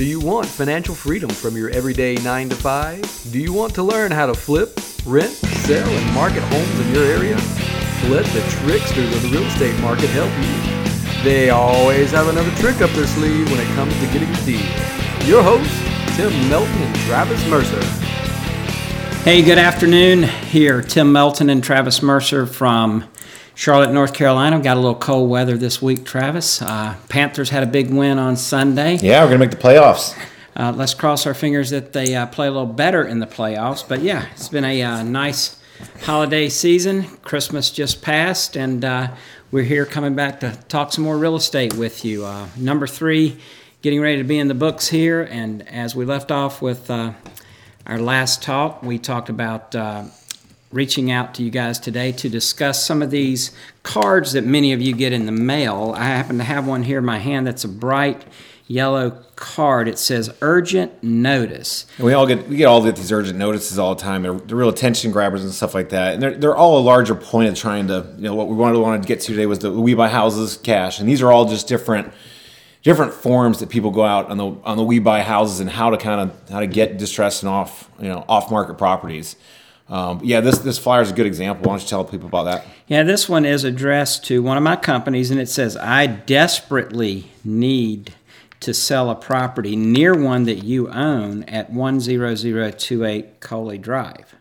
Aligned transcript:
Do 0.00 0.06
you 0.06 0.18
want 0.18 0.46
financial 0.46 0.94
freedom 0.94 1.28
from 1.28 1.58
your 1.58 1.68
everyday 1.68 2.14
9 2.14 2.48
to 2.48 2.56
5? 2.56 3.32
Do 3.32 3.38
you 3.38 3.52
want 3.52 3.74
to 3.74 3.82
learn 3.82 4.10
how 4.10 4.24
to 4.24 4.32
flip, 4.32 4.72
rent, 5.04 5.30
sell, 5.30 5.86
and 5.86 6.14
market 6.14 6.42
homes 6.44 6.80
in 6.80 6.94
your 6.94 7.04
area? 7.04 7.36
Let 8.08 8.24
the 8.32 8.40
tricksters 8.48 9.14
of 9.14 9.20
the 9.20 9.28
real 9.28 9.42
estate 9.42 9.78
market 9.82 10.08
help 10.08 10.32
you. 10.38 11.22
They 11.22 11.50
always 11.50 12.12
have 12.12 12.28
another 12.28 12.50
trick 12.52 12.80
up 12.80 12.88
their 12.92 13.06
sleeve 13.06 13.50
when 13.50 13.60
it 13.60 13.66
comes 13.74 13.92
to 14.00 14.06
getting 14.06 14.30
a 14.30 14.44
deal. 14.46 15.28
Your 15.28 15.42
hosts, 15.42 16.16
Tim 16.16 16.32
Melton 16.48 16.82
and 16.82 16.96
Travis 17.00 17.46
Mercer. 17.50 17.84
Hey, 19.22 19.42
good 19.42 19.58
afternoon. 19.58 20.22
Here, 20.22 20.80
Tim 20.80 21.12
Melton 21.12 21.50
and 21.50 21.62
Travis 21.62 22.00
Mercer 22.00 22.46
from 22.46 23.04
Charlotte, 23.60 23.92
North 23.92 24.14
Carolina. 24.14 24.58
Got 24.58 24.78
a 24.78 24.80
little 24.80 24.94
cold 24.94 25.28
weather 25.28 25.58
this 25.58 25.82
week, 25.82 26.06
Travis. 26.06 26.62
Uh, 26.62 26.96
Panthers 27.10 27.50
had 27.50 27.62
a 27.62 27.66
big 27.66 27.90
win 27.90 28.18
on 28.18 28.34
Sunday. 28.36 28.96
Yeah, 28.96 29.20
we're 29.22 29.28
going 29.28 29.40
to 29.40 29.46
make 29.46 29.50
the 29.50 29.62
playoffs. 29.62 30.18
Uh, 30.56 30.72
let's 30.74 30.94
cross 30.94 31.26
our 31.26 31.34
fingers 31.34 31.68
that 31.68 31.92
they 31.92 32.16
uh, 32.16 32.24
play 32.24 32.46
a 32.46 32.50
little 32.50 32.64
better 32.64 33.04
in 33.04 33.18
the 33.18 33.26
playoffs. 33.26 33.86
But 33.86 34.00
yeah, 34.00 34.28
it's 34.32 34.48
been 34.48 34.64
a 34.64 34.80
uh, 34.80 35.02
nice 35.02 35.60
holiday 36.04 36.48
season. 36.48 37.02
Christmas 37.18 37.70
just 37.70 38.00
passed, 38.00 38.56
and 38.56 38.82
uh, 38.82 39.08
we're 39.50 39.64
here 39.64 39.84
coming 39.84 40.14
back 40.14 40.40
to 40.40 40.58
talk 40.68 40.94
some 40.94 41.04
more 41.04 41.18
real 41.18 41.36
estate 41.36 41.74
with 41.74 42.02
you. 42.02 42.24
Uh, 42.24 42.48
number 42.56 42.86
three, 42.86 43.38
getting 43.82 44.00
ready 44.00 44.16
to 44.16 44.24
be 44.24 44.38
in 44.38 44.48
the 44.48 44.54
books 44.54 44.88
here. 44.88 45.20
And 45.20 45.68
as 45.68 45.94
we 45.94 46.06
left 46.06 46.30
off 46.30 46.62
with 46.62 46.88
our 46.88 47.14
last 47.86 48.42
talk, 48.42 48.82
we 48.82 48.98
talked 48.98 49.28
about 49.28 49.74
reaching 50.72 51.10
out 51.10 51.34
to 51.34 51.42
you 51.42 51.50
guys 51.50 51.78
today 51.78 52.12
to 52.12 52.28
discuss 52.28 52.84
some 52.84 53.02
of 53.02 53.10
these 53.10 53.50
cards 53.82 54.32
that 54.32 54.44
many 54.44 54.72
of 54.72 54.80
you 54.80 54.94
get 54.94 55.12
in 55.12 55.26
the 55.26 55.32
mail. 55.32 55.92
I 55.96 56.04
happen 56.04 56.38
to 56.38 56.44
have 56.44 56.66
one 56.66 56.84
here 56.84 56.98
in 56.98 57.04
my 57.04 57.18
hand 57.18 57.46
that's 57.46 57.64
a 57.64 57.68
bright 57.68 58.24
yellow 58.70 59.10
card. 59.34 59.88
It 59.88 59.98
says 59.98 60.32
urgent 60.40 61.02
notice. 61.02 61.86
And 61.96 62.06
we 62.06 62.12
all 62.12 62.24
get 62.24 62.48
we 62.48 62.56
get 62.56 62.66
all 62.66 62.84
get 62.84 62.94
these 62.94 63.10
urgent 63.10 63.36
notices 63.36 63.80
all 63.80 63.96
the 63.96 64.00
time. 64.00 64.22
They're, 64.22 64.34
they're 64.34 64.56
real 64.56 64.68
attention 64.68 65.10
grabbers 65.10 65.42
and 65.42 65.52
stuff 65.52 65.74
like 65.74 65.88
that. 65.88 66.14
And 66.14 66.22
they're, 66.22 66.36
they're 66.36 66.56
all 66.56 66.78
a 66.78 66.80
larger 66.80 67.16
point 67.16 67.48
of 67.48 67.56
trying 67.56 67.88
to 67.88 68.06
you 68.16 68.22
know 68.22 68.36
what 68.36 68.46
we 68.46 68.54
wanted 68.54 68.78
wanted 68.78 69.02
to 69.02 69.08
get 69.08 69.20
to 69.22 69.32
today 69.32 69.46
was 69.46 69.58
the 69.58 69.72
we 69.72 69.94
buy 69.94 70.08
houses 70.08 70.56
cash. 70.56 71.00
And 71.00 71.08
these 71.08 71.20
are 71.20 71.32
all 71.32 71.46
just 71.46 71.66
different 71.66 72.12
different 72.82 73.12
forms 73.12 73.58
that 73.58 73.68
people 73.68 73.90
go 73.90 74.04
out 74.04 74.30
on 74.30 74.38
the 74.38 74.56
on 74.62 74.76
the 74.76 74.84
we 74.84 75.00
buy 75.00 75.22
houses 75.22 75.58
and 75.58 75.68
how 75.68 75.90
to 75.90 75.96
kind 75.96 76.30
of 76.30 76.48
how 76.48 76.60
to 76.60 76.68
get 76.68 76.96
distressed 76.96 77.42
and 77.42 77.50
off 77.50 77.90
you 77.98 78.08
know 78.08 78.24
off 78.28 78.52
market 78.52 78.78
properties. 78.78 79.34
Um, 79.90 80.20
yeah, 80.22 80.40
this 80.40 80.58
this 80.60 80.78
flyer 80.78 81.02
is 81.02 81.10
a 81.10 81.14
good 81.14 81.26
example. 81.26 81.64
Why 81.64 81.72
don't 81.74 81.82
you 81.82 81.88
tell 81.88 82.04
people 82.04 82.28
about 82.28 82.44
that? 82.44 82.64
Yeah, 82.86 83.02
this 83.02 83.28
one 83.28 83.44
is 83.44 83.64
addressed 83.64 84.24
to 84.26 84.40
one 84.40 84.56
of 84.56 84.62
my 84.62 84.76
companies, 84.76 85.32
and 85.32 85.40
it 85.40 85.48
says, 85.48 85.76
"I 85.76 86.06
desperately 86.06 87.32
need 87.44 88.14
to 88.60 88.72
sell 88.72 89.10
a 89.10 89.16
property 89.16 89.74
near 89.74 90.14
one 90.14 90.44
that 90.44 90.62
you 90.62 90.88
own 90.90 91.42
at 91.44 91.72
10028 91.72 93.40
Coley 93.40 93.78
Drive. 93.78 94.36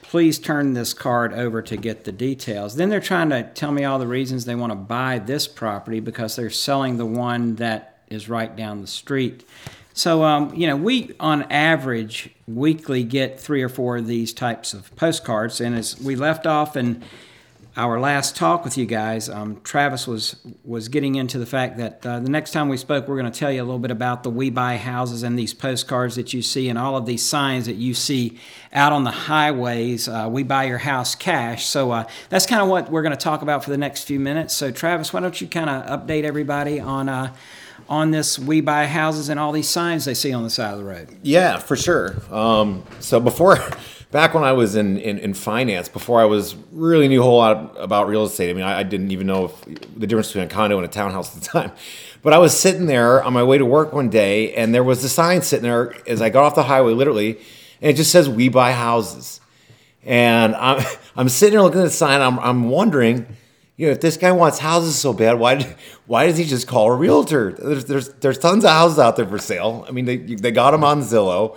Please 0.00 0.38
turn 0.38 0.72
this 0.72 0.94
card 0.94 1.34
over 1.34 1.60
to 1.60 1.76
get 1.76 2.04
the 2.04 2.12
details." 2.12 2.76
Then 2.76 2.88
they're 2.88 2.98
trying 2.98 3.28
to 3.28 3.42
tell 3.42 3.72
me 3.72 3.84
all 3.84 3.98
the 3.98 4.06
reasons 4.06 4.46
they 4.46 4.54
want 4.54 4.72
to 4.72 4.76
buy 4.76 5.18
this 5.18 5.46
property 5.46 6.00
because 6.00 6.34
they're 6.34 6.48
selling 6.48 6.96
the 6.96 7.04
one 7.04 7.56
that 7.56 7.98
is 8.08 8.26
right 8.30 8.56
down 8.56 8.80
the 8.80 8.86
street. 8.86 9.46
So, 9.98 10.22
um, 10.22 10.54
you 10.54 10.68
know, 10.68 10.76
we 10.76 11.10
on 11.18 11.42
average 11.50 12.30
weekly 12.46 13.02
get 13.02 13.40
three 13.40 13.64
or 13.64 13.68
four 13.68 13.96
of 13.96 14.06
these 14.06 14.32
types 14.32 14.72
of 14.72 14.94
postcards. 14.94 15.60
And 15.60 15.74
as 15.74 16.00
we 16.00 16.14
left 16.14 16.46
off 16.46 16.76
in 16.76 17.02
our 17.76 17.98
last 17.98 18.36
talk 18.36 18.62
with 18.62 18.78
you 18.78 18.86
guys, 18.86 19.28
um, 19.28 19.60
Travis 19.64 20.06
was 20.06 20.36
was 20.64 20.86
getting 20.86 21.16
into 21.16 21.36
the 21.36 21.46
fact 21.46 21.78
that 21.78 22.06
uh, 22.06 22.20
the 22.20 22.30
next 22.30 22.52
time 22.52 22.68
we 22.68 22.76
spoke, 22.76 23.08
we're 23.08 23.18
going 23.18 23.30
to 23.30 23.36
tell 23.36 23.50
you 23.50 23.60
a 23.60 23.64
little 23.64 23.80
bit 23.80 23.90
about 23.90 24.22
the 24.22 24.30
We 24.30 24.50
Buy 24.50 24.76
Houses 24.76 25.24
and 25.24 25.36
these 25.36 25.52
postcards 25.52 26.14
that 26.14 26.32
you 26.32 26.42
see 26.42 26.68
and 26.68 26.78
all 26.78 26.96
of 26.96 27.04
these 27.04 27.24
signs 27.24 27.66
that 27.66 27.74
you 27.74 27.92
see 27.92 28.38
out 28.72 28.92
on 28.92 29.02
the 29.02 29.10
highways. 29.10 30.08
Uh, 30.08 30.28
we 30.30 30.44
buy 30.44 30.62
your 30.62 30.78
house 30.78 31.16
cash. 31.16 31.66
So 31.66 31.90
uh, 31.90 32.04
that's 32.28 32.46
kind 32.46 32.62
of 32.62 32.68
what 32.68 32.88
we're 32.88 33.02
going 33.02 33.16
to 33.16 33.16
talk 33.16 33.42
about 33.42 33.64
for 33.64 33.70
the 33.70 33.78
next 33.78 34.04
few 34.04 34.20
minutes. 34.20 34.54
So, 34.54 34.70
Travis, 34.70 35.12
why 35.12 35.18
don't 35.18 35.40
you 35.40 35.48
kind 35.48 35.68
of 35.68 36.06
update 36.06 36.22
everybody 36.22 36.78
on 36.78 37.08
uh, 37.08 37.34
on 37.88 38.10
this 38.10 38.38
we 38.38 38.60
buy 38.60 38.86
houses 38.86 39.28
and 39.28 39.38
all 39.40 39.52
these 39.52 39.68
signs 39.68 40.04
they 40.04 40.14
see 40.14 40.32
on 40.32 40.42
the 40.42 40.50
side 40.50 40.72
of 40.72 40.78
the 40.78 40.84
road. 40.84 41.08
Yeah, 41.22 41.58
for 41.58 41.76
sure. 41.76 42.16
Um, 42.32 42.84
so 43.00 43.20
before, 43.20 43.58
back 44.10 44.34
when 44.34 44.44
I 44.44 44.52
was 44.52 44.74
in, 44.74 44.98
in, 44.98 45.18
in, 45.18 45.34
finance, 45.34 45.88
before 45.88 46.20
I 46.20 46.24
was 46.24 46.54
really 46.72 47.08
knew 47.08 47.20
a 47.20 47.24
whole 47.24 47.38
lot 47.38 47.76
about 47.78 48.08
real 48.08 48.24
estate. 48.24 48.50
I 48.50 48.52
mean, 48.54 48.64
I, 48.64 48.80
I, 48.80 48.82
didn't 48.82 49.10
even 49.10 49.26
know 49.26 49.46
if 49.46 49.64
the 49.96 50.06
difference 50.06 50.28
between 50.28 50.44
a 50.44 50.48
condo 50.48 50.76
and 50.76 50.84
a 50.84 50.88
townhouse 50.88 51.36
at 51.36 51.42
the 51.42 51.48
time. 51.60 51.72
But 52.22 52.32
I 52.32 52.38
was 52.38 52.58
sitting 52.58 52.86
there 52.86 53.22
on 53.22 53.32
my 53.32 53.42
way 53.42 53.58
to 53.58 53.64
work 53.64 53.92
one 53.92 54.10
day, 54.10 54.54
and 54.54 54.74
there 54.74 54.84
was 54.84 55.04
a 55.04 55.08
sign 55.08 55.42
sitting 55.42 55.62
there 55.62 55.94
as 56.06 56.20
I 56.20 56.30
got 56.30 56.44
off 56.44 56.54
the 56.54 56.64
highway, 56.64 56.92
literally, 56.92 57.36
and 57.80 57.90
it 57.90 57.94
just 57.94 58.10
says 58.10 58.28
"We 58.28 58.48
buy 58.48 58.72
houses." 58.72 59.40
And 60.04 60.54
I'm 60.56 60.84
I'm 61.16 61.28
sitting 61.28 61.52
there 61.52 61.62
looking 61.62 61.80
at 61.80 61.84
the 61.84 61.90
sign. 61.90 62.20
I'm 62.20 62.38
I'm 62.40 62.70
wondering 62.70 63.26
you 63.78 63.86
know, 63.86 63.92
if 63.92 64.00
this 64.00 64.16
guy 64.16 64.32
wants 64.32 64.58
houses 64.58 64.98
so 64.98 65.12
bad, 65.14 65.38
why 65.38 65.76
why 66.06 66.26
does 66.26 66.36
he 66.36 66.44
just 66.44 66.66
call 66.66 66.88
a 66.88 66.94
realtor? 66.94 67.52
There's 67.52 67.86
there's 67.86 68.08
there's 68.14 68.38
tons 68.38 68.64
of 68.64 68.70
houses 68.70 68.98
out 68.98 69.16
there 69.16 69.26
for 69.26 69.38
sale. 69.38 69.86
I 69.88 69.92
mean, 69.92 70.04
they 70.04 70.16
they 70.16 70.50
got 70.50 70.72
them 70.72 70.84
on 70.84 71.00
Zillow, 71.00 71.56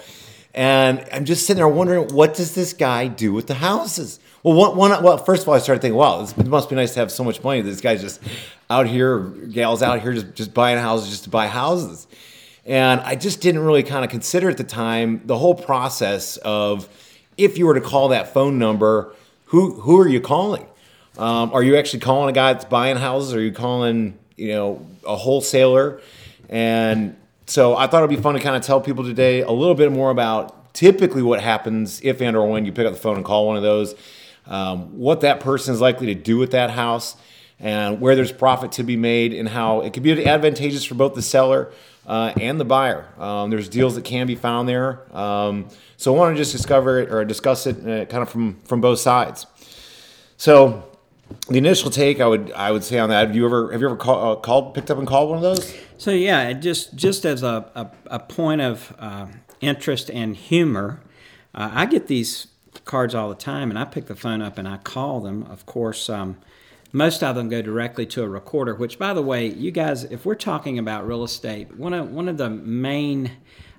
and 0.54 1.04
I'm 1.12 1.26
just 1.26 1.46
sitting 1.46 1.58
there 1.58 1.68
wondering 1.68 2.14
what 2.14 2.36
does 2.36 2.56
this 2.56 2.72
guy 2.74 3.08
do 3.08 3.34
with 3.34 3.48
the 3.48 3.56
houses? 3.56 4.20
Well, 4.44 4.54
one, 4.54 4.78
one 4.78 5.04
well, 5.04 5.18
first 5.18 5.44
of 5.44 5.50
all, 5.50 5.56
I 5.56 5.60
started 5.60 5.82
thinking, 5.82 5.98
wow, 5.98 6.22
this, 6.22 6.38
it 6.38 6.48
must 6.48 6.70
be 6.70 6.76
nice 6.76 6.94
to 6.94 7.00
have 7.00 7.12
so 7.12 7.24
much 7.24 7.44
money. 7.44 7.62
This 7.62 7.82
guy's 7.82 8.02
just 8.02 8.22
out 8.70 8.88
here, 8.88 9.20
gals 9.20 9.82
out 9.82 10.02
here, 10.02 10.14
just 10.14 10.36
just 10.36 10.54
buying 10.54 10.78
houses 10.78 11.10
just 11.10 11.24
to 11.24 11.32
buy 11.32 11.48
houses, 11.48 12.08
and 12.68 13.02
I 13.02 13.16
just 13.16 13.42
didn't 13.42 13.64
really 13.64 13.84
kind 13.84 14.06
of 14.06 14.12
consider 14.12 14.48
at 14.48 14.58
the 14.58 14.64
time 14.64 15.22
the 15.26 15.40
whole 15.40 15.56
process 15.56 16.38
of 16.38 16.88
if 17.36 17.58
you 17.58 17.66
were 17.66 17.74
to 17.74 17.82
call 17.82 18.10
that 18.10 18.32
phone 18.32 18.60
number, 18.60 19.16
who 19.46 19.82
who 19.82 20.00
are 20.00 20.08
you 20.08 20.22
calling? 20.22 20.68
Um, 21.18 21.54
are 21.54 21.62
you 21.62 21.76
actually 21.78 22.00
calling 22.00 22.30
a 22.30 22.34
guy 22.34 22.54
that's 22.54 22.66
buying 22.66 22.98
houses? 22.98 23.34
Are 23.34 23.42
you 23.42 23.52
calling, 23.52 24.18
you 24.38 24.50
know, 24.50 24.88
a 25.06 25.16
wholesaler? 25.16 26.02
And 26.50 27.16
so 27.46 27.76
I 27.76 27.88
thought 27.88 28.04
it'd 28.04 28.16
be 28.16 28.22
fun 28.22 28.36
to 28.36 28.40
kind 28.40 28.56
of 28.56 28.62
tell 28.62 28.82
people 28.82 29.04
today 29.04 29.42
a 29.42 29.52
little 29.52 29.76
bit 29.76 29.92
more 29.92 30.10
about 30.10 30.74
typically 30.74 31.22
what 31.22 31.42
happens 31.42 32.02
if 32.04 32.22
and 32.22 32.36
or 32.36 32.50
when 32.50 32.66
you 32.66 32.72
pick 32.72 32.86
up 32.86 32.94
the 32.94 33.00
phone 33.00 33.18
and 33.18 33.26
call 33.26 33.48
one 33.48 33.58
of 33.58 33.64
those, 33.64 33.96
um, 34.48 34.98
what 34.98 35.22
that 35.22 35.40
person 35.40 35.74
is 35.74 35.82
likely 35.82 36.08
to 36.08 36.16
do 36.16 36.38
with 36.38 36.52
that 36.52 36.70
house, 36.72 37.16
and 37.60 38.02
where 38.02 38.16
there's 38.16 38.32
profit 38.32 38.72
to 38.74 38.84
be 38.84 38.96
made, 38.96 39.34
and 39.34 39.50
how 39.50 39.82
it 39.82 39.94
could 39.94 40.04
be 40.04 40.26
advantageous 40.26 40.84
for 40.84 40.96
both 40.96 41.14
the 41.14 41.22
seller 41.22 41.72
uh, 42.08 42.34
and 42.40 42.60
the 42.60 42.66
buyer. 42.66 43.06
Um, 43.20 43.50
there's 43.50 43.70
deals 43.70 43.96
that 43.96 44.04
can 44.04 44.28
be 44.28 44.36
found 44.36 44.68
there. 44.68 45.02
Um, 45.16 45.68
so 45.98 46.14
I 46.14 46.18
want 46.18 46.36
to 46.36 46.42
just 46.42 46.52
discover 46.52 47.00
it 47.00 47.12
or 47.12 47.24
discuss 47.26 47.68
it 47.68 47.78
uh, 47.88 48.06
kind 48.06 48.24
of 48.24 48.30
from 48.30 48.60
from 48.64 48.82
both 48.82 49.00
sides. 49.00 49.46
So 50.38 50.91
the 51.48 51.58
initial 51.58 51.90
take 51.90 52.20
I 52.20 52.28
would 52.28 52.52
I 52.52 52.72
would 52.72 52.84
say 52.84 53.00
on 53.00 53.10
that. 53.10 53.28
Have 53.28 53.36
you 53.36 53.46
ever 53.46 53.72
have 53.72 53.82
you 53.82 53.88
ever 53.88 53.96
call, 53.96 54.32
uh, 54.32 54.36
called 54.36 54.74
picked 54.74 54.92
up 54.92 54.98
and 54.98 55.08
called 55.08 55.30
one 55.30 55.38
of 55.38 55.44
those? 55.44 55.76
So 55.98 56.12
yeah, 56.12 56.54
just 56.54 56.96
just 56.96 57.26
as 57.26 57.44
a 57.44 57.70
a, 57.76 57.90
a 58.08 58.20
point 58.20 58.62
of 58.62 58.96
uh, 59.00 59.28
interest 59.62 60.10
and 60.10 60.36
humor, 60.36 61.02
uh, 61.54 61.70
I 61.74 61.86
get 61.86 62.08
these 62.08 62.48
cards 62.86 63.14
all 63.14 63.30
the 63.30 63.36
time, 63.36 63.70
and 63.70 63.78
I 63.78 63.86
pick 63.86 64.08
the 64.08 64.16
phone 64.16 64.42
up 64.42 64.58
and 64.58 64.68
I 64.68 64.78
call 64.78 65.20
them. 65.22 65.44
Of 65.44 65.66
course. 65.66 66.10
Um, 66.10 66.38
most 66.94 67.24
of 67.24 67.36
them 67.36 67.48
go 67.48 67.62
directly 67.62 68.06
to 68.08 68.24
a 68.24 68.28
recorder, 68.28 68.76
which, 68.76 69.00
by 69.00 69.14
the 69.14 69.22
way, 69.22 69.48
you 69.48 69.72
guys, 69.72 70.04
if 70.04 70.26
we're 70.26 70.36
talking 70.36 70.78
about 70.78 71.08
real 71.08 71.24
estate, 71.24 71.78
one 71.78 71.94
of 71.94 72.12
one 72.12 72.28
of 72.28 72.38
the 72.38 72.50
main 72.50 73.32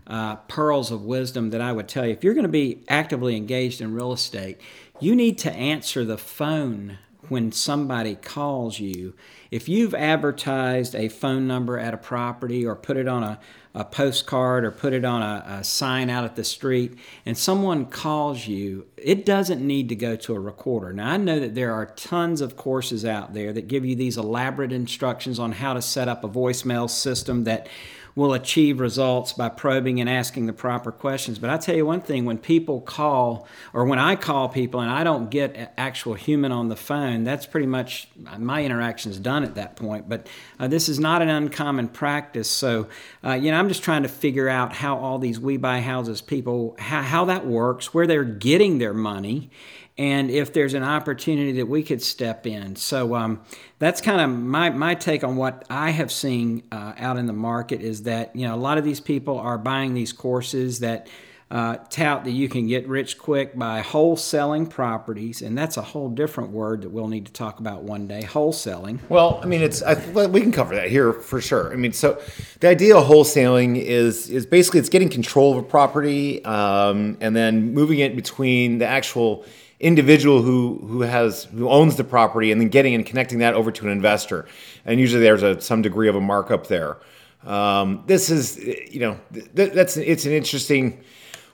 uh, 0.06 0.36
pearls 0.36 0.90
of 0.90 1.04
wisdom 1.04 1.50
that 1.50 1.60
I 1.60 1.72
would 1.72 1.88
tell 1.88 2.06
you, 2.06 2.12
if 2.12 2.24
you're 2.24 2.34
going 2.34 2.44
to 2.44 2.48
be 2.48 2.82
actively 2.88 3.36
engaged 3.36 3.80
in 3.80 3.94
real 3.94 4.12
estate, 4.12 4.58
you 4.98 5.14
need 5.14 5.38
to 5.38 5.52
answer 5.52 6.04
the 6.04 6.18
phone 6.18 6.98
when 7.28 7.52
somebody 7.52 8.14
calls 8.16 8.80
you, 8.80 9.14
if 9.50 9.68
you've 9.68 9.94
advertised 9.94 10.94
a 10.94 11.08
phone 11.08 11.46
number 11.46 11.78
at 11.78 11.94
a 11.94 11.96
property 11.96 12.66
or 12.66 12.74
put 12.74 12.96
it 12.96 13.06
on 13.06 13.22
a, 13.22 13.38
a 13.74 13.84
postcard 13.84 14.64
or 14.64 14.70
put 14.70 14.92
it 14.92 15.04
on 15.04 15.22
a, 15.22 15.44
a, 15.58 15.64
sign 15.64 16.10
out 16.10 16.24
at 16.24 16.36
the 16.36 16.44
street 16.44 16.98
and 17.24 17.38
someone 17.38 17.86
calls 17.86 18.46
you, 18.46 18.86
it 18.96 19.24
doesn't 19.24 19.64
need 19.64 19.88
to 19.88 19.94
go 19.94 20.16
to 20.16 20.34
a 20.34 20.40
recorder. 20.40 20.92
Now, 20.92 21.12
I 21.12 21.16
know 21.16 21.38
that 21.38 21.54
there 21.54 21.72
are 21.72 21.86
tons 21.86 22.40
of 22.40 22.56
courses 22.56 23.04
out 23.04 23.34
there 23.34 23.52
that 23.52 23.68
give 23.68 23.84
you 23.84 23.94
these 23.94 24.16
elaborate 24.16 24.72
instructions 24.72 25.38
on 25.38 25.52
how 25.52 25.74
to 25.74 25.82
set 25.82 26.08
up 26.08 26.24
a 26.24 26.28
voicemail 26.28 26.90
system 26.90 27.44
that 27.44 27.68
will 28.14 28.32
achieve 28.34 28.80
results 28.80 29.32
by 29.32 29.48
probing 29.48 30.00
and 30.00 30.08
asking 30.08 30.46
the 30.46 30.52
proper 30.52 30.92
questions. 30.92 31.38
But 31.38 31.50
I 31.50 31.56
tell 31.56 31.74
you 31.74 31.86
one 31.86 32.00
thing 32.00 32.24
when 32.24 32.38
people 32.38 32.80
call, 32.80 33.46
or 33.72 33.84
when 33.84 33.98
I 33.98 34.16
call 34.16 34.48
people 34.48 34.80
and 34.80 34.90
I 34.90 35.04
don't 35.04 35.30
get 35.30 35.72
actual 35.78 36.14
human 36.14 36.52
on 36.52 36.68
the 36.68 36.76
phone, 36.76 37.24
that's 37.24 37.46
pretty 37.46 37.66
much 37.66 38.08
my 38.38 38.64
interaction 38.64 39.10
is 39.10 39.18
done 39.18 39.44
at 39.44 39.54
that 39.54 39.76
point. 39.76 40.08
But 40.08 40.26
uh, 40.58 40.68
this 40.68 40.88
is 40.88 40.98
not 40.98 41.22
an 41.22 41.28
uncommon 41.28 41.88
practice. 41.88 42.50
So, 42.50 42.88
uh, 43.24 43.32
you 43.32 43.50
know, 43.50 43.58
I'm 43.58 43.68
just 43.68 43.82
trying 43.82 44.02
to 44.02 44.08
figure 44.08 44.48
out 44.48 44.74
how 44.74 44.98
all 44.98 45.18
these 45.18 45.40
We 45.40 45.56
Buy 45.56 45.80
Houses 45.80 46.20
people, 46.20 46.76
how, 46.78 47.02
how 47.02 47.24
that 47.26 47.46
works, 47.46 47.94
where 47.94 48.06
they're 48.06 48.24
getting 48.24 48.78
their 48.78 48.94
money 48.94 49.50
and 49.98 50.30
if 50.30 50.52
there's 50.52 50.74
an 50.74 50.82
opportunity 50.82 51.52
that 51.52 51.66
we 51.66 51.82
could 51.82 52.02
step 52.02 52.46
in. 52.46 52.76
So 52.76 53.14
um, 53.14 53.42
that's 53.78 54.00
kind 54.00 54.20
of 54.20 54.30
my, 54.30 54.70
my 54.70 54.94
take 54.94 55.22
on 55.22 55.36
what 55.36 55.64
I 55.68 55.90
have 55.90 56.10
seen 56.10 56.62
uh, 56.72 56.94
out 56.96 57.18
in 57.18 57.26
the 57.26 57.32
market 57.32 57.82
is 57.82 58.04
that 58.04 58.34
you 58.34 58.46
know 58.46 58.54
a 58.54 58.56
lot 58.56 58.78
of 58.78 58.84
these 58.84 59.00
people 59.00 59.38
are 59.38 59.58
buying 59.58 59.94
these 59.94 60.12
courses 60.12 60.80
that 60.80 61.08
uh, 61.52 61.76
tout 61.90 62.24
that 62.24 62.30
you 62.30 62.48
can 62.48 62.66
get 62.66 62.88
rich 62.88 63.18
quick 63.18 63.58
by 63.58 63.82
wholesaling 63.82 64.70
properties, 64.70 65.42
and 65.42 65.56
that's 65.56 65.76
a 65.76 65.82
whole 65.82 66.08
different 66.08 66.50
word 66.50 66.80
that 66.80 66.88
we'll 66.88 67.08
need 67.08 67.26
to 67.26 67.32
talk 67.32 67.60
about 67.60 67.82
one 67.82 68.06
day. 68.06 68.22
Wholesaling. 68.22 68.98
Well, 69.10 69.38
I 69.42 69.46
mean, 69.46 69.60
it's 69.60 69.82
I, 69.82 69.94
we 70.28 70.40
can 70.40 70.50
cover 70.50 70.74
that 70.74 70.88
here 70.88 71.12
for 71.12 71.42
sure. 71.42 71.70
I 71.70 71.76
mean, 71.76 71.92
so 71.92 72.18
the 72.60 72.68
idea 72.68 72.96
of 72.96 73.06
wholesaling 73.06 73.76
is 73.76 74.30
is 74.30 74.46
basically 74.46 74.80
it's 74.80 74.88
getting 74.88 75.10
control 75.10 75.52
of 75.52 75.58
a 75.58 75.62
property 75.62 76.42
um, 76.46 77.18
and 77.20 77.36
then 77.36 77.74
moving 77.74 77.98
it 77.98 78.16
between 78.16 78.78
the 78.78 78.86
actual 78.86 79.44
individual 79.82 80.40
who 80.40 80.78
who 80.86 81.02
has 81.02 81.44
who 81.44 81.68
owns 81.68 81.96
the 81.96 82.04
property 82.04 82.50
and 82.50 82.60
then 82.60 82.68
getting 82.68 82.94
and 82.94 83.04
connecting 83.04 83.40
that 83.40 83.54
over 83.54 83.70
to 83.70 83.84
an 83.84 83.92
investor, 83.92 84.46
and 84.86 84.98
usually 84.98 85.22
there's 85.22 85.42
a 85.42 85.60
some 85.60 85.82
degree 85.82 86.08
of 86.08 86.16
a 86.16 86.20
markup 86.20 86.68
there. 86.68 86.96
Um, 87.44 88.04
this 88.06 88.30
is 88.30 88.56
you 88.58 89.00
know 89.00 89.18
th- 89.54 89.72
that's 89.72 89.96
it's 89.98 90.24
an 90.24 90.32
interesting 90.32 91.02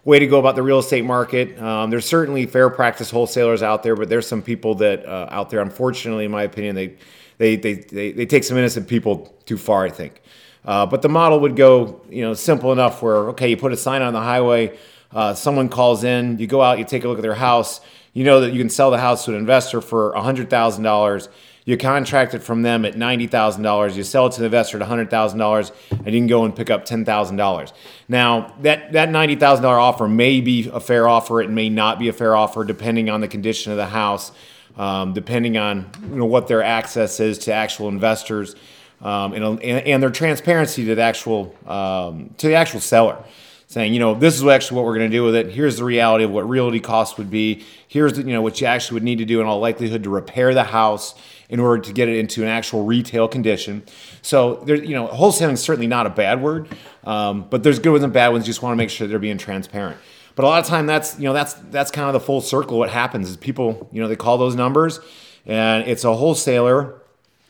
way 0.05 0.19
to 0.19 0.27
go 0.27 0.39
about 0.39 0.55
the 0.55 0.63
real 0.63 0.79
estate 0.79 1.05
market. 1.05 1.61
Um, 1.61 1.91
there's 1.91 2.07
certainly 2.07 2.47
fair 2.47 2.71
practice 2.71 3.11
wholesalers 3.11 3.63
out 3.63 3.83
there, 3.83 3.97
but 3.97 4.09
there's 4.09 4.27
some 4.27 4.41
people 4.41 4.75
that 4.77 5.05
uh, 5.05 5.29
out 5.31 5.51
there, 5.51 5.61
unfortunately, 5.61 6.25
in 6.25 6.31
my 6.31 6.45
opinion, 6.45 6.75
they, 6.75 6.97
they, 7.37 7.57
they, 7.57 7.75
they, 7.75 8.13
they 8.13 8.25
take 8.25 8.45
some 8.45 8.57
innocent 8.57 8.89
people 8.89 9.37
too 9.45 9.59
far, 9.59 9.85
I 9.85 9.91
think. 9.91 10.23
Uh, 10.65 10.87
but 10.87 11.03
the 11.03 11.11
model 11.11 11.41
would 11.41 11.57
go, 11.57 12.01
you 12.09 12.23
know, 12.23 12.33
simple 12.33 12.73
enough 12.73 13.03
where, 13.03 13.29
okay, 13.31 13.51
you 13.51 13.57
put 13.59 13.73
a 13.73 13.77
sign 13.77 14.01
on 14.01 14.15
the 14.15 14.21
highway, 14.21 14.79
uh, 15.13 15.35
someone 15.35 15.69
calls 15.69 16.05
in, 16.05 16.39
you 16.39 16.47
go 16.47 16.63
out, 16.63 16.79
you 16.79 16.85
take 16.85 17.05
a 17.05 17.09
look 17.09 17.19
at 17.19 17.23
their 17.23 17.35
house, 17.35 17.81
you 18.19 18.25
know 18.25 18.41
that 18.41 18.53
you 18.53 18.59
can 18.59 18.69
sell 18.69 18.91
the 18.91 18.99
house 18.99 19.25
to 19.27 19.31
an 19.31 19.37
investor 19.37 19.81
for 19.81 20.13
$100,000 20.15 21.29
you 21.65 21.77
contract 21.77 22.33
it 22.33 22.43
from 22.43 22.63
them 22.63 22.87
at 22.87 22.95
$90,000, 22.95 23.95
you 23.95 24.03
sell 24.03 24.27
it 24.29 24.33
to 24.33 24.41
the 24.41 24.47
investor 24.47 24.83
at 24.83 24.89
$100,000, 24.89 25.73
and 25.91 26.07
you 26.07 26.13
can 26.13 26.27
go 26.27 26.47
and 26.47 26.57
pick 26.57 26.71
up 26.71 26.87
$10,000. 26.87 27.73
Now, 28.09 28.55
that, 28.63 28.93
that 28.93 29.11
$90,000 29.11 29.65
offer 29.65 30.09
may 30.09 30.41
be 30.41 30.71
a 30.73 30.81
fair 30.81 31.07
offer, 31.07 31.43
it 31.43 31.51
may 31.51 31.69
not 31.69 31.99
be 31.99 32.09
a 32.09 32.15
fair 32.15 32.35
offer, 32.35 32.65
depending 32.65 33.11
on 33.11 33.21
the 33.21 33.29
condition 33.29 33.71
of 33.71 33.77
the 33.77 33.85
house, 33.85 34.33
um, 34.79 35.13
depending 35.13 35.59
on 35.59 35.91
you 36.05 36.17
know, 36.17 36.25
what 36.25 36.49
their 36.49 36.63
access 36.63 37.21
is 37.21 37.37
to 37.41 37.53
actual 37.53 37.89
investors. 37.89 38.57
Um, 39.03 39.35
and, 39.35 39.63
and, 39.63 40.03
their 40.03 40.09
transparency 40.09 40.87
to 40.87 40.95
the 40.95 41.03
actual 41.03 41.55
um, 41.69 42.35
to 42.39 42.49
the 42.49 42.55
actual 42.55 42.81
seller 42.81 43.23
saying, 43.69 43.93
you 43.93 44.01
know, 44.01 44.15
this 44.15 44.35
is 44.35 44.45
actually 44.47 44.77
what 44.77 44.87
we're 44.87 44.97
going 44.97 45.11
to 45.11 45.17
do 45.17 45.23
with 45.23 45.35
it. 45.35 45.51
Here's 45.51 45.77
the 45.77 45.85
reality 45.85 46.25
of 46.25 46.31
what 46.31 46.49
realty 46.49 46.81
costs 46.81 47.19
would 47.19 47.31
be. 47.31 47.65
Here's 47.87 48.15
the, 48.15 48.23
you 48.23 48.33
know 48.33 48.41
what 48.41 48.61
you 48.61 48.67
actually 48.67 48.95
would 48.95 49.03
need 49.03 49.19
to 49.19 49.27
do 49.27 49.41
in 49.41 49.47
all 49.47 49.61
likelihood 49.61 50.03
to 50.05 50.11
repair 50.11 50.55
the 50.55 50.65
house 50.65 51.15
in 51.51 51.61
order 51.61 51.83
to 51.83 51.93
get 51.93 52.09
it 52.09 52.17
into 52.17 52.43
an 52.43 52.49
actual 52.49 52.85
retail 52.85 53.29
condition. 53.29 53.83
So 54.23 54.57
there, 54.65 54.77
you 54.77 54.95
know, 54.95 55.07
wholesaling 55.09 55.53
is 55.53 55.61
certainly 55.61 55.87
not 55.87 56.07
a 56.07 56.11
bad 56.11 56.43
word, 56.43 56.69
um, 57.05 57.47
but 57.49 57.63
there's 57.63 57.79
good 57.79 57.93
ones 57.93 58.05
and 58.05 58.13
bad 58.13 58.29
ones. 58.29 58.47
You 58.47 58.51
just 58.51 58.63
want 58.63 58.73
to 58.73 58.77
make 58.77 58.89
sure 58.89 59.07
they're 59.07 59.19
being 59.19 59.39
transparent. 59.39 59.99
But 60.35 60.45
a 60.45 60.49
lot 60.49 60.61
of 60.61 60.67
time, 60.67 60.87
that's 60.87 61.19
you 61.19 61.25
know, 61.25 61.35
that's 61.35 61.53
that's 61.55 61.91
kind 61.91 62.07
of 62.07 62.15
the 62.15 62.21
full 62.21 62.41
circle. 62.41 62.79
What 62.79 62.89
happens 62.89 63.29
is 63.29 63.37
people, 63.37 63.87
you 63.93 64.01
know, 64.01 64.09
they 64.09 64.17
call 64.17 64.39
those 64.39 64.55
numbers, 64.55 64.99
and 65.45 65.87
it's 65.87 66.05
a 66.05 66.15
wholesaler 66.15 67.03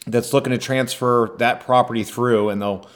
that's 0.04 0.32
looking 0.32 0.50
to 0.50 0.58
transfer 0.58 1.36
that 1.38 1.60
property 1.60 2.02
through, 2.02 2.48
and 2.48 2.60
they'll. 2.60 2.88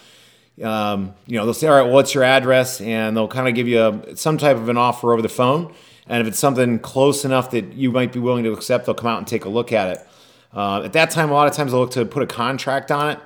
Um, 0.62 1.14
you 1.26 1.38
know, 1.38 1.44
they'll 1.44 1.54
say, 1.54 1.69
all 1.69 1.82
right, 1.82 1.90
what's 1.90 2.14
your 2.14 2.25
address? 2.25 2.81
And 2.81 3.16
they'll 3.16 3.28
kind 3.28 3.49
of 3.49 3.54
give 3.54 3.69
you 3.69 3.81
a, 3.81 4.16
some 4.16 4.37
type 4.38 4.56
of 4.56 4.69
an 4.69 4.76
offer 4.76 5.12
over 5.12 5.22
the 5.22 5.28
phone. 5.28 5.75
And 6.06 6.20
if 6.20 6.26
it's 6.26 6.38
something 6.38 6.78
close 6.78 7.25
enough 7.25 7.50
that 7.52 7.72
you 7.72 7.90
might 7.90 8.12
be 8.12 8.19
willing 8.19 8.44
to 8.44 8.52
accept, 8.52 8.87
they'll 8.87 8.94
come 8.94 9.08
out 9.08 9.19
and 9.19 9.26
take 9.26 9.44
a 9.44 9.49
look 9.49 9.72
at 9.72 9.96
it. 9.96 10.06
Uh, 10.52 10.82
at 10.82 10.93
that 10.93 11.10
time, 11.10 11.31
a 11.31 11.32
lot 11.32 11.46
of 11.49 11.54
times 11.54 11.72
they'll 11.72 11.81
look 11.81 11.93
to 11.93 12.04
put 12.04 12.22
a 12.22 12.26
contract 12.26 12.90
on 12.90 13.10
it. 13.10 13.19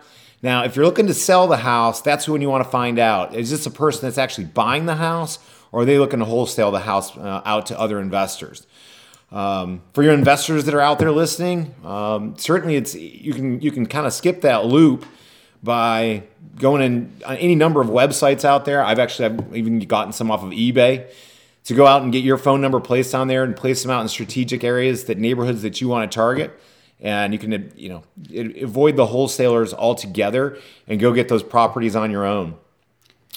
Now, 0.42 0.64
if 0.64 0.76
you're 0.76 0.84
looking 0.84 1.06
to 1.08 1.14
sell 1.14 1.48
the 1.48 1.56
house, 1.56 2.00
that's 2.00 2.28
when 2.28 2.42
you 2.42 2.48
want 2.48 2.62
to 2.62 2.70
find 2.70 2.98
out 2.98 3.34
is 3.34 3.50
this 3.50 3.66
a 3.66 3.70
person 3.70 4.02
that's 4.02 4.18
actually 4.18 4.44
buying 4.44 4.86
the 4.86 4.96
house, 4.96 5.38
or 5.72 5.80
are 5.80 5.84
they 5.84 5.98
looking 5.98 6.20
to 6.20 6.24
wholesale 6.24 6.70
the 6.70 6.80
house 6.80 7.16
uh, 7.16 7.42
out 7.44 7.66
to 7.66 7.80
other 7.80 7.98
investors? 7.98 8.66
Um, 9.32 9.82
for 9.92 10.04
your 10.04 10.12
investors 10.12 10.64
that 10.66 10.74
are 10.74 10.80
out 10.80 11.00
there 11.00 11.10
listening, 11.10 11.74
um, 11.84 12.36
certainly 12.38 12.76
it's 12.76 12.94
you 12.94 13.34
can 13.34 13.60
you 13.60 13.72
can 13.72 13.86
kind 13.86 14.06
of 14.06 14.12
skip 14.12 14.42
that 14.42 14.66
loop 14.66 15.04
by 15.66 16.22
going 16.58 16.80
in 16.80 17.12
on 17.26 17.36
any 17.36 17.54
number 17.54 17.82
of 17.82 17.88
websites 17.88 18.46
out 18.46 18.64
there. 18.64 18.82
I've 18.82 18.98
actually 18.98 19.26
I've 19.26 19.56
even 19.56 19.80
gotten 19.80 20.14
some 20.14 20.30
off 20.30 20.42
of 20.42 20.52
eBay 20.52 21.10
to 21.64 21.74
go 21.74 21.86
out 21.86 22.02
and 22.02 22.10
get 22.10 22.24
your 22.24 22.38
phone 22.38 22.62
number 22.62 22.80
placed 22.80 23.14
on 23.14 23.28
there 23.28 23.44
and 23.44 23.54
place 23.54 23.82
them 23.82 23.90
out 23.90 24.00
in 24.00 24.08
strategic 24.08 24.64
areas 24.64 25.04
that 25.04 25.18
neighborhoods 25.18 25.60
that 25.62 25.80
you 25.82 25.88
want 25.88 26.10
to 26.10 26.14
target 26.14 26.58
and 27.00 27.32
you 27.32 27.38
can 27.38 27.72
you 27.76 27.88
know 27.88 28.02
avoid 28.62 28.96
the 28.96 29.06
wholesalers 29.06 29.74
altogether 29.74 30.58
and 30.88 30.98
go 30.98 31.12
get 31.12 31.28
those 31.28 31.42
properties 31.42 31.94
on 31.94 32.10
your 32.10 32.24
own. 32.24 32.56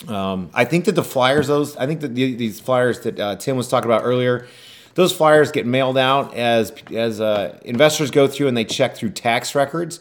Um, 0.07 0.49
I 0.53 0.63
think 0.63 0.85
that 0.85 0.93
the 0.93 1.03
flyers, 1.03 1.47
those 1.47 1.75
I 1.75 1.85
think 1.85 1.99
that 2.01 2.15
the, 2.15 2.35
these 2.35 2.59
flyers 2.59 3.01
that 3.01 3.19
uh, 3.19 3.35
Tim 3.35 3.57
was 3.57 3.67
talking 3.67 3.89
about 3.89 4.03
earlier, 4.05 4.47
those 4.95 5.11
flyers 5.11 5.51
get 5.51 5.65
mailed 5.65 5.97
out 5.97 6.33
as 6.35 6.71
as 6.93 7.19
uh, 7.19 7.59
investors 7.65 8.11
go 8.11 8.27
through 8.27 8.47
and 8.47 8.55
they 8.55 8.65
check 8.65 8.95
through 8.95 9.09
tax 9.09 9.55
records. 9.55 9.99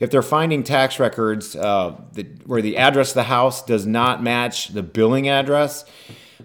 If 0.00 0.10
they're 0.10 0.22
finding 0.22 0.62
tax 0.62 1.00
records 1.00 1.56
uh, 1.56 2.00
that, 2.12 2.46
where 2.46 2.62
the 2.62 2.76
address 2.76 3.10
of 3.10 3.14
the 3.14 3.22
house 3.24 3.64
does 3.64 3.86
not 3.86 4.22
match 4.22 4.68
the 4.68 4.82
billing 4.82 5.28
address, 5.28 5.84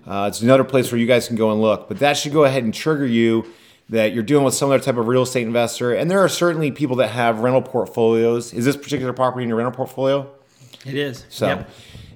uh, 0.07 0.25
it's 0.27 0.41
another 0.41 0.63
place 0.63 0.91
where 0.91 0.99
you 0.99 1.07
guys 1.07 1.27
can 1.27 1.35
go 1.35 1.51
and 1.51 1.61
look. 1.61 1.87
But 1.87 1.99
that 1.99 2.17
should 2.17 2.33
go 2.33 2.45
ahead 2.45 2.63
and 2.63 2.73
trigger 2.73 3.05
you 3.05 3.45
that 3.89 4.13
you're 4.13 4.23
dealing 4.23 4.45
with 4.45 4.53
some 4.53 4.69
other 4.69 4.83
type 4.83 4.97
of 4.97 5.07
real 5.07 5.21
estate 5.21 5.45
investor. 5.45 5.93
And 5.93 6.09
there 6.09 6.19
are 6.19 6.29
certainly 6.29 6.71
people 6.71 6.95
that 6.97 7.09
have 7.09 7.39
rental 7.39 7.61
portfolios. 7.61 8.53
Is 8.53 8.65
this 8.65 8.75
particular 8.75 9.13
property 9.13 9.43
in 9.43 9.49
your 9.49 9.57
rental 9.57 9.75
portfolio? 9.75 10.29
It 10.85 10.95
is. 10.95 11.25
So, 11.29 11.47
yep. 11.47 11.69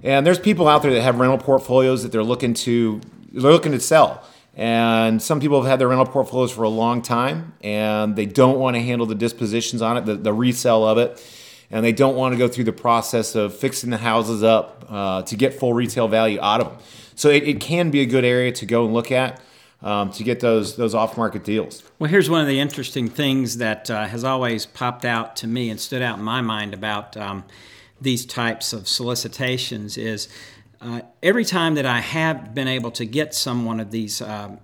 and 0.04 0.25
there's 0.25 0.39
people 0.39 0.68
out 0.68 0.81
there 0.81 0.94
that 0.94 1.01
have 1.01 1.19
rental 1.19 1.38
portfolios 1.38 2.04
that 2.04 2.12
they're 2.12 2.24
looking 2.24 2.54
to 2.56 3.00
they're 3.31 3.51
looking 3.51 3.74
to 3.74 3.80
sell. 3.80 4.24
And 4.57 5.21
some 5.21 5.39
people 5.39 5.62
have 5.62 5.69
had 5.69 5.80
their 5.80 5.88
rental 5.88 6.07
portfolios 6.07 6.51
for 6.51 6.63
a 6.63 6.69
long 6.69 7.04
time, 7.04 7.54
and 7.62 8.15
they 8.15 8.25
don't 8.25 8.57
want 8.57 8.75
to 8.75 8.81
handle 8.81 9.06
the 9.06 9.13
dispositions 9.13 9.83
on 9.83 9.98
it, 9.98 10.06
the, 10.06 10.15
the 10.15 10.33
resale 10.33 10.86
of 10.86 10.98
it, 10.98 11.24
and 11.69 11.86
they 11.86 11.92
don't 11.92 12.15
want 12.15 12.33
to 12.33 12.39
go 12.39 12.48
through 12.48 12.63
the 12.63 12.74
process 12.74 13.36
of 13.36 13.56
fixing 13.56 13.92
the 13.92 13.98
houses 13.98 14.42
up 14.42 14.83
uh, 14.89 15.21
to 15.21 15.36
get 15.36 15.54
full 15.54 15.74
retail 15.74 16.07
value 16.07 16.42
out 16.42 16.59
of 16.59 16.69
them. 16.69 16.77
So 17.13 17.30
it, 17.30 17.44
it 17.44 17.62
can 17.62 17.92
be 17.92 18.01
a 18.01 18.07
good 18.07 18.25
area 18.25 18.51
to 18.54 18.65
go 18.65 18.86
and 18.86 18.95
look 18.95 19.12
at 19.12 19.39
um, 19.83 20.09
to 20.13 20.24
get 20.24 20.39
those 20.39 20.75
those 20.75 20.95
off 20.95 21.18
market 21.18 21.44
deals. 21.44 21.83
Well, 22.00 22.10
here's 22.10 22.30
one 22.30 22.42
of 22.42 22.48
the 22.48 22.60
interesting 22.60 23.10
things 23.10 23.57
that 23.57 23.92
uh, 23.92 24.07
has 24.07 24.24
always 24.24 24.65
popped 24.65 25.06
out 25.06 25.36
to 25.36 25.48
me 25.48 25.69
and 25.69 25.80
stood 25.80 26.01
out 26.01 26.18
in 26.18 26.24
my 26.24 26.42
mind 26.42 26.74
about 26.74 27.15
um, 27.15 27.44
these 28.01 28.25
types 28.25 28.74
of 28.74 28.88
solicitations 28.88 29.98
is. 29.98 30.27
Uh, 30.88 31.01
every 31.22 31.44
time 31.44 31.75
that 31.75 31.86
I 31.86 32.00
have 32.00 32.56
been 32.56 32.69
able 32.69 32.91
to 32.91 33.03
get 33.03 33.34
some 33.34 33.65
one 33.65 33.82
of 33.82 33.91
these 33.91 34.22
uh, 34.22 34.56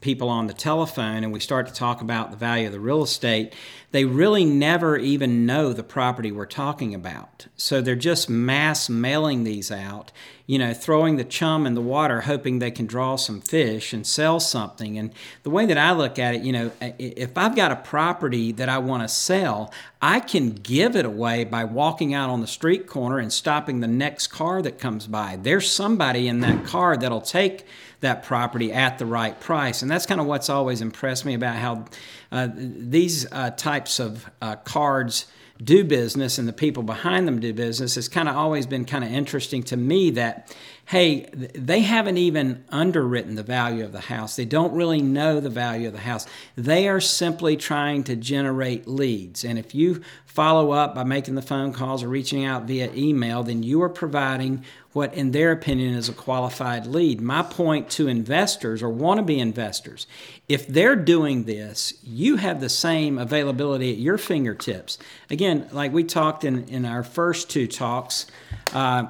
people 0.00 0.28
on 0.28 0.46
the 0.46 0.54
telephone 0.54 1.24
and 1.24 1.32
we 1.32 1.40
start 1.40 1.66
to 1.66 1.72
talk 1.72 2.00
about 2.00 2.30
the 2.30 2.36
value 2.36 2.66
of 2.66 2.72
the 2.72 2.78
real 2.78 3.02
estate, 3.02 3.52
they 3.90 4.04
really 4.04 4.44
never 4.44 4.96
even 4.96 5.44
know 5.44 5.72
the 5.72 5.82
property 5.82 6.30
we're 6.30 6.46
talking 6.46 6.94
about. 6.94 7.48
So 7.56 7.80
they're 7.80 7.96
just 7.96 8.30
mass 8.30 8.88
mailing 8.88 9.42
these 9.42 9.72
out, 9.72 10.12
you 10.46 10.58
know, 10.58 10.74
throwing 10.74 11.16
the 11.16 11.24
chum 11.24 11.66
in 11.66 11.74
the 11.74 11.80
water, 11.80 12.22
hoping 12.22 12.58
they 12.58 12.70
can 12.70 12.86
draw 12.86 13.16
some 13.16 13.40
fish 13.40 13.92
and 13.92 14.06
sell 14.06 14.40
something. 14.40 14.98
And 14.98 15.12
the 15.42 15.50
way 15.50 15.66
that 15.66 15.78
I 15.78 15.92
look 15.92 16.18
at 16.18 16.34
it, 16.34 16.42
you 16.42 16.52
know, 16.52 16.72
if 16.80 17.38
I've 17.38 17.54
got 17.54 17.72
a 17.72 17.76
property 17.76 18.52
that 18.52 18.68
I 18.68 18.78
want 18.78 19.02
to 19.02 19.08
sell, 19.08 19.72
I 20.00 20.20
can 20.20 20.50
give 20.50 20.96
it 20.96 21.04
away 21.04 21.44
by 21.44 21.64
walking 21.64 22.12
out 22.12 22.28
on 22.28 22.40
the 22.40 22.46
street 22.46 22.86
corner 22.86 23.18
and 23.18 23.32
stopping 23.32 23.80
the 23.80 23.86
next 23.86 24.28
car 24.28 24.62
that 24.62 24.78
comes 24.78 25.06
by. 25.06 25.38
There's 25.40 25.70
somebody 25.70 26.28
in 26.28 26.40
that 26.40 26.64
car 26.64 26.96
that'll 26.96 27.20
take 27.20 27.64
that 28.00 28.24
property 28.24 28.72
at 28.72 28.98
the 28.98 29.06
right 29.06 29.38
price. 29.40 29.80
And 29.80 29.90
that's 29.90 30.06
kind 30.06 30.20
of 30.20 30.26
what's 30.26 30.50
always 30.50 30.80
impressed 30.80 31.24
me 31.24 31.34
about 31.34 31.56
how 31.56 31.84
uh, 32.32 32.48
these 32.52 33.30
uh, 33.30 33.50
types 33.50 34.00
of 34.00 34.28
uh, 34.40 34.56
cards 34.56 35.26
do 35.62 35.84
business 35.84 36.38
and 36.38 36.48
the 36.48 36.52
people 36.52 36.82
behind 36.82 37.28
them 37.28 37.40
do 37.40 37.52
business 37.52 37.94
has 37.94 38.08
kind 38.08 38.28
of 38.28 38.36
always 38.36 38.66
been 38.66 38.84
kind 38.84 39.04
of 39.04 39.12
interesting 39.12 39.62
to 39.62 39.76
me 39.76 40.10
that 40.10 40.54
hey 40.86 41.26
they 41.54 41.80
haven't 41.80 42.16
even 42.16 42.64
underwritten 42.70 43.34
the 43.34 43.42
value 43.42 43.84
of 43.84 43.92
the 43.92 44.00
house. 44.00 44.36
They 44.36 44.44
don't 44.44 44.72
really 44.72 45.00
know 45.00 45.40
the 45.40 45.50
value 45.50 45.86
of 45.86 45.92
the 45.92 46.00
house. 46.00 46.26
They 46.56 46.88
are 46.88 47.00
simply 47.00 47.56
trying 47.56 48.04
to 48.04 48.16
generate 48.16 48.88
leads. 48.88 49.44
And 49.44 49.58
if 49.58 49.74
you 49.74 50.02
follow 50.24 50.72
up 50.72 50.94
by 50.94 51.04
making 51.04 51.34
the 51.34 51.42
phone 51.42 51.72
calls 51.72 52.02
or 52.02 52.08
reaching 52.08 52.44
out 52.44 52.64
via 52.64 52.92
email 52.94 53.42
then 53.42 53.62
you 53.62 53.82
are 53.82 53.88
providing 53.88 54.64
what, 54.92 55.14
in 55.14 55.30
their 55.30 55.52
opinion, 55.52 55.94
is 55.94 56.08
a 56.08 56.12
qualified 56.12 56.86
lead. 56.86 57.20
My 57.20 57.42
point 57.42 57.90
to 57.90 58.08
investors 58.08 58.82
or 58.82 58.90
want 58.90 59.18
to 59.18 59.24
be 59.24 59.38
investors 59.38 60.06
if 60.52 60.66
they're 60.66 60.96
doing 60.96 61.44
this, 61.44 61.94
you 62.02 62.36
have 62.36 62.60
the 62.60 62.68
same 62.68 63.16
availability 63.16 63.90
at 63.90 63.96
your 63.96 64.18
fingertips. 64.18 64.98
Again, 65.30 65.66
like 65.72 65.94
we 65.94 66.04
talked 66.04 66.44
in, 66.44 66.68
in 66.68 66.84
our 66.84 67.02
first 67.02 67.48
two 67.48 67.66
talks, 67.66 68.26
uh, 68.74 69.06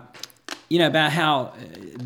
you 0.68 0.78
know, 0.78 0.86
about 0.86 1.10
how 1.10 1.40
uh, 1.40 1.52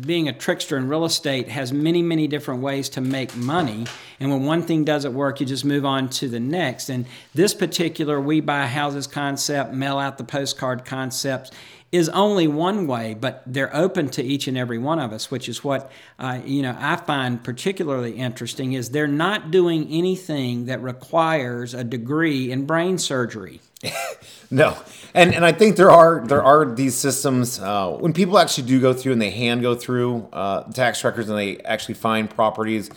being 0.05 0.27
a 0.27 0.33
trickster 0.33 0.75
in 0.75 0.87
real 0.87 1.05
estate 1.05 1.49
has 1.49 1.71
many, 1.71 2.01
many 2.01 2.27
different 2.27 2.61
ways 2.61 2.89
to 2.89 3.01
make 3.01 3.35
money. 3.35 3.85
And 4.19 4.31
when 4.31 4.43
one 4.43 4.63
thing 4.63 4.83
doesn't 4.83 5.13
work, 5.13 5.39
you 5.39 5.45
just 5.45 5.63
move 5.63 5.85
on 5.85 6.09
to 6.09 6.27
the 6.27 6.39
next. 6.39 6.89
And 6.89 7.05
this 7.35 7.53
particular 7.53 8.19
we 8.19 8.41
buy 8.41 8.65
houses 8.65 9.05
concept, 9.05 9.71
mail 9.71 9.99
out 9.99 10.17
the 10.17 10.23
postcard 10.23 10.83
concepts, 10.83 11.51
is 11.91 12.09
only 12.09 12.47
one 12.47 12.85
way, 12.85 13.13
but 13.13 13.43
they're 13.45 13.73
open 13.75 14.09
to 14.09 14.23
each 14.23 14.47
and 14.47 14.57
every 14.57 14.77
one 14.77 14.99
of 14.99 15.13
us, 15.13 15.31
which 15.31 15.47
is 15.47 15.63
what 15.63 15.89
uh, 16.19 16.39
you 16.43 16.61
know 16.61 16.75
I 16.77 16.97
find 16.97 17.43
particularly 17.43 18.13
interesting. 18.13 18.73
Is 18.73 18.89
they're 18.89 19.07
not 19.07 19.51
doing 19.51 19.87
anything 19.89 20.65
that 20.65 20.81
requires 20.81 21.73
a 21.73 21.83
degree 21.83 22.51
in 22.51 22.65
brain 22.65 22.97
surgery. 22.97 23.61
no, 24.51 24.77
and 25.13 25.33
and 25.33 25.45
I 25.45 25.53
think 25.53 25.77
there 25.77 25.91
are 25.91 26.25
there 26.25 26.43
are 26.43 26.65
these 26.65 26.95
systems 26.95 27.59
uh, 27.59 27.89
when 27.91 28.11
people 28.11 28.37
actually 28.37 28.67
do 28.67 28.81
go 28.81 28.93
through 28.93 29.13
and 29.13 29.21
they 29.21 29.29
hand 29.29 29.61
go 29.61 29.75
through 29.75 30.27
uh, 30.33 30.63
tax 30.71 31.03
records 31.03 31.29
and 31.29 31.37
they 31.37 31.59
actually 31.59 31.95
find 31.95 32.29
properties 32.29 32.89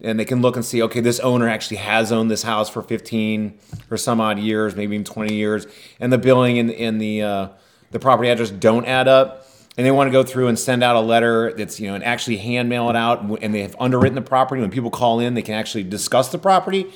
and 0.00 0.20
they 0.20 0.24
can 0.24 0.40
look 0.42 0.54
and 0.54 0.64
see 0.64 0.80
okay 0.82 1.00
this 1.00 1.18
owner 1.20 1.48
actually 1.48 1.78
has 1.78 2.12
owned 2.12 2.30
this 2.30 2.44
house 2.44 2.68
for 2.68 2.82
15 2.82 3.58
or 3.90 3.96
some 3.96 4.20
odd 4.20 4.38
years 4.38 4.76
maybe 4.76 4.94
even 4.94 5.04
20 5.04 5.34
years 5.34 5.66
and 5.98 6.12
the 6.12 6.18
billing 6.18 6.58
and, 6.58 6.70
and 6.70 7.00
the 7.00 7.22
uh, 7.22 7.48
the 7.90 7.98
property 7.98 8.28
address 8.28 8.50
don't 8.50 8.86
add 8.86 9.08
up 9.08 9.46
and 9.76 9.86
they 9.86 9.90
want 9.90 10.08
to 10.08 10.12
go 10.12 10.22
through 10.22 10.48
and 10.48 10.58
send 10.58 10.82
out 10.82 10.96
a 10.96 11.00
letter 11.00 11.52
that's 11.54 11.78
you 11.80 11.88
know 11.88 11.94
and 11.94 12.04
actually 12.04 12.36
hand 12.36 12.68
mail 12.68 12.90
it 12.90 12.96
out 12.96 13.22
and 13.42 13.54
they 13.54 13.62
have 13.62 13.76
underwritten 13.78 14.14
the 14.14 14.22
property 14.22 14.60
when 14.60 14.70
people 14.70 14.90
call 14.90 15.20
in 15.20 15.34
they 15.34 15.42
can 15.42 15.54
actually 15.54 15.84
discuss 15.84 16.30
the 16.30 16.38
property 16.38 16.86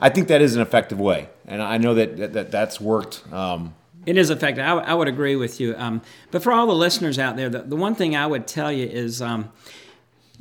i 0.00 0.08
think 0.08 0.28
that 0.28 0.42
is 0.42 0.54
an 0.56 0.62
effective 0.62 1.00
way 1.00 1.28
and 1.46 1.62
i 1.62 1.78
know 1.78 1.94
that, 1.94 2.16
that, 2.16 2.32
that 2.32 2.50
that's 2.50 2.80
worked 2.80 3.22
um, 3.32 3.74
it 4.04 4.16
is 4.16 4.30
effective. 4.30 4.64
I, 4.64 4.72
I 4.72 4.94
would 4.94 5.08
agree 5.08 5.36
with 5.36 5.60
you. 5.60 5.76
Um, 5.76 6.02
but 6.32 6.42
for 6.42 6.52
all 6.52 6.66
the 6.66 6.74
listeners 6.74 7.18
out 7.18 7.36
there, 7.36 7.48
the, 7.48 7.60
the 7.60 7.76
one 7.76 7.94
thing 7.94 8.16
I 8.16 8.26
would 8.26 8.48
tell 8.48 8.72
you 8.72 8.84
is, 8.84 9.22
um, 9.22 9.52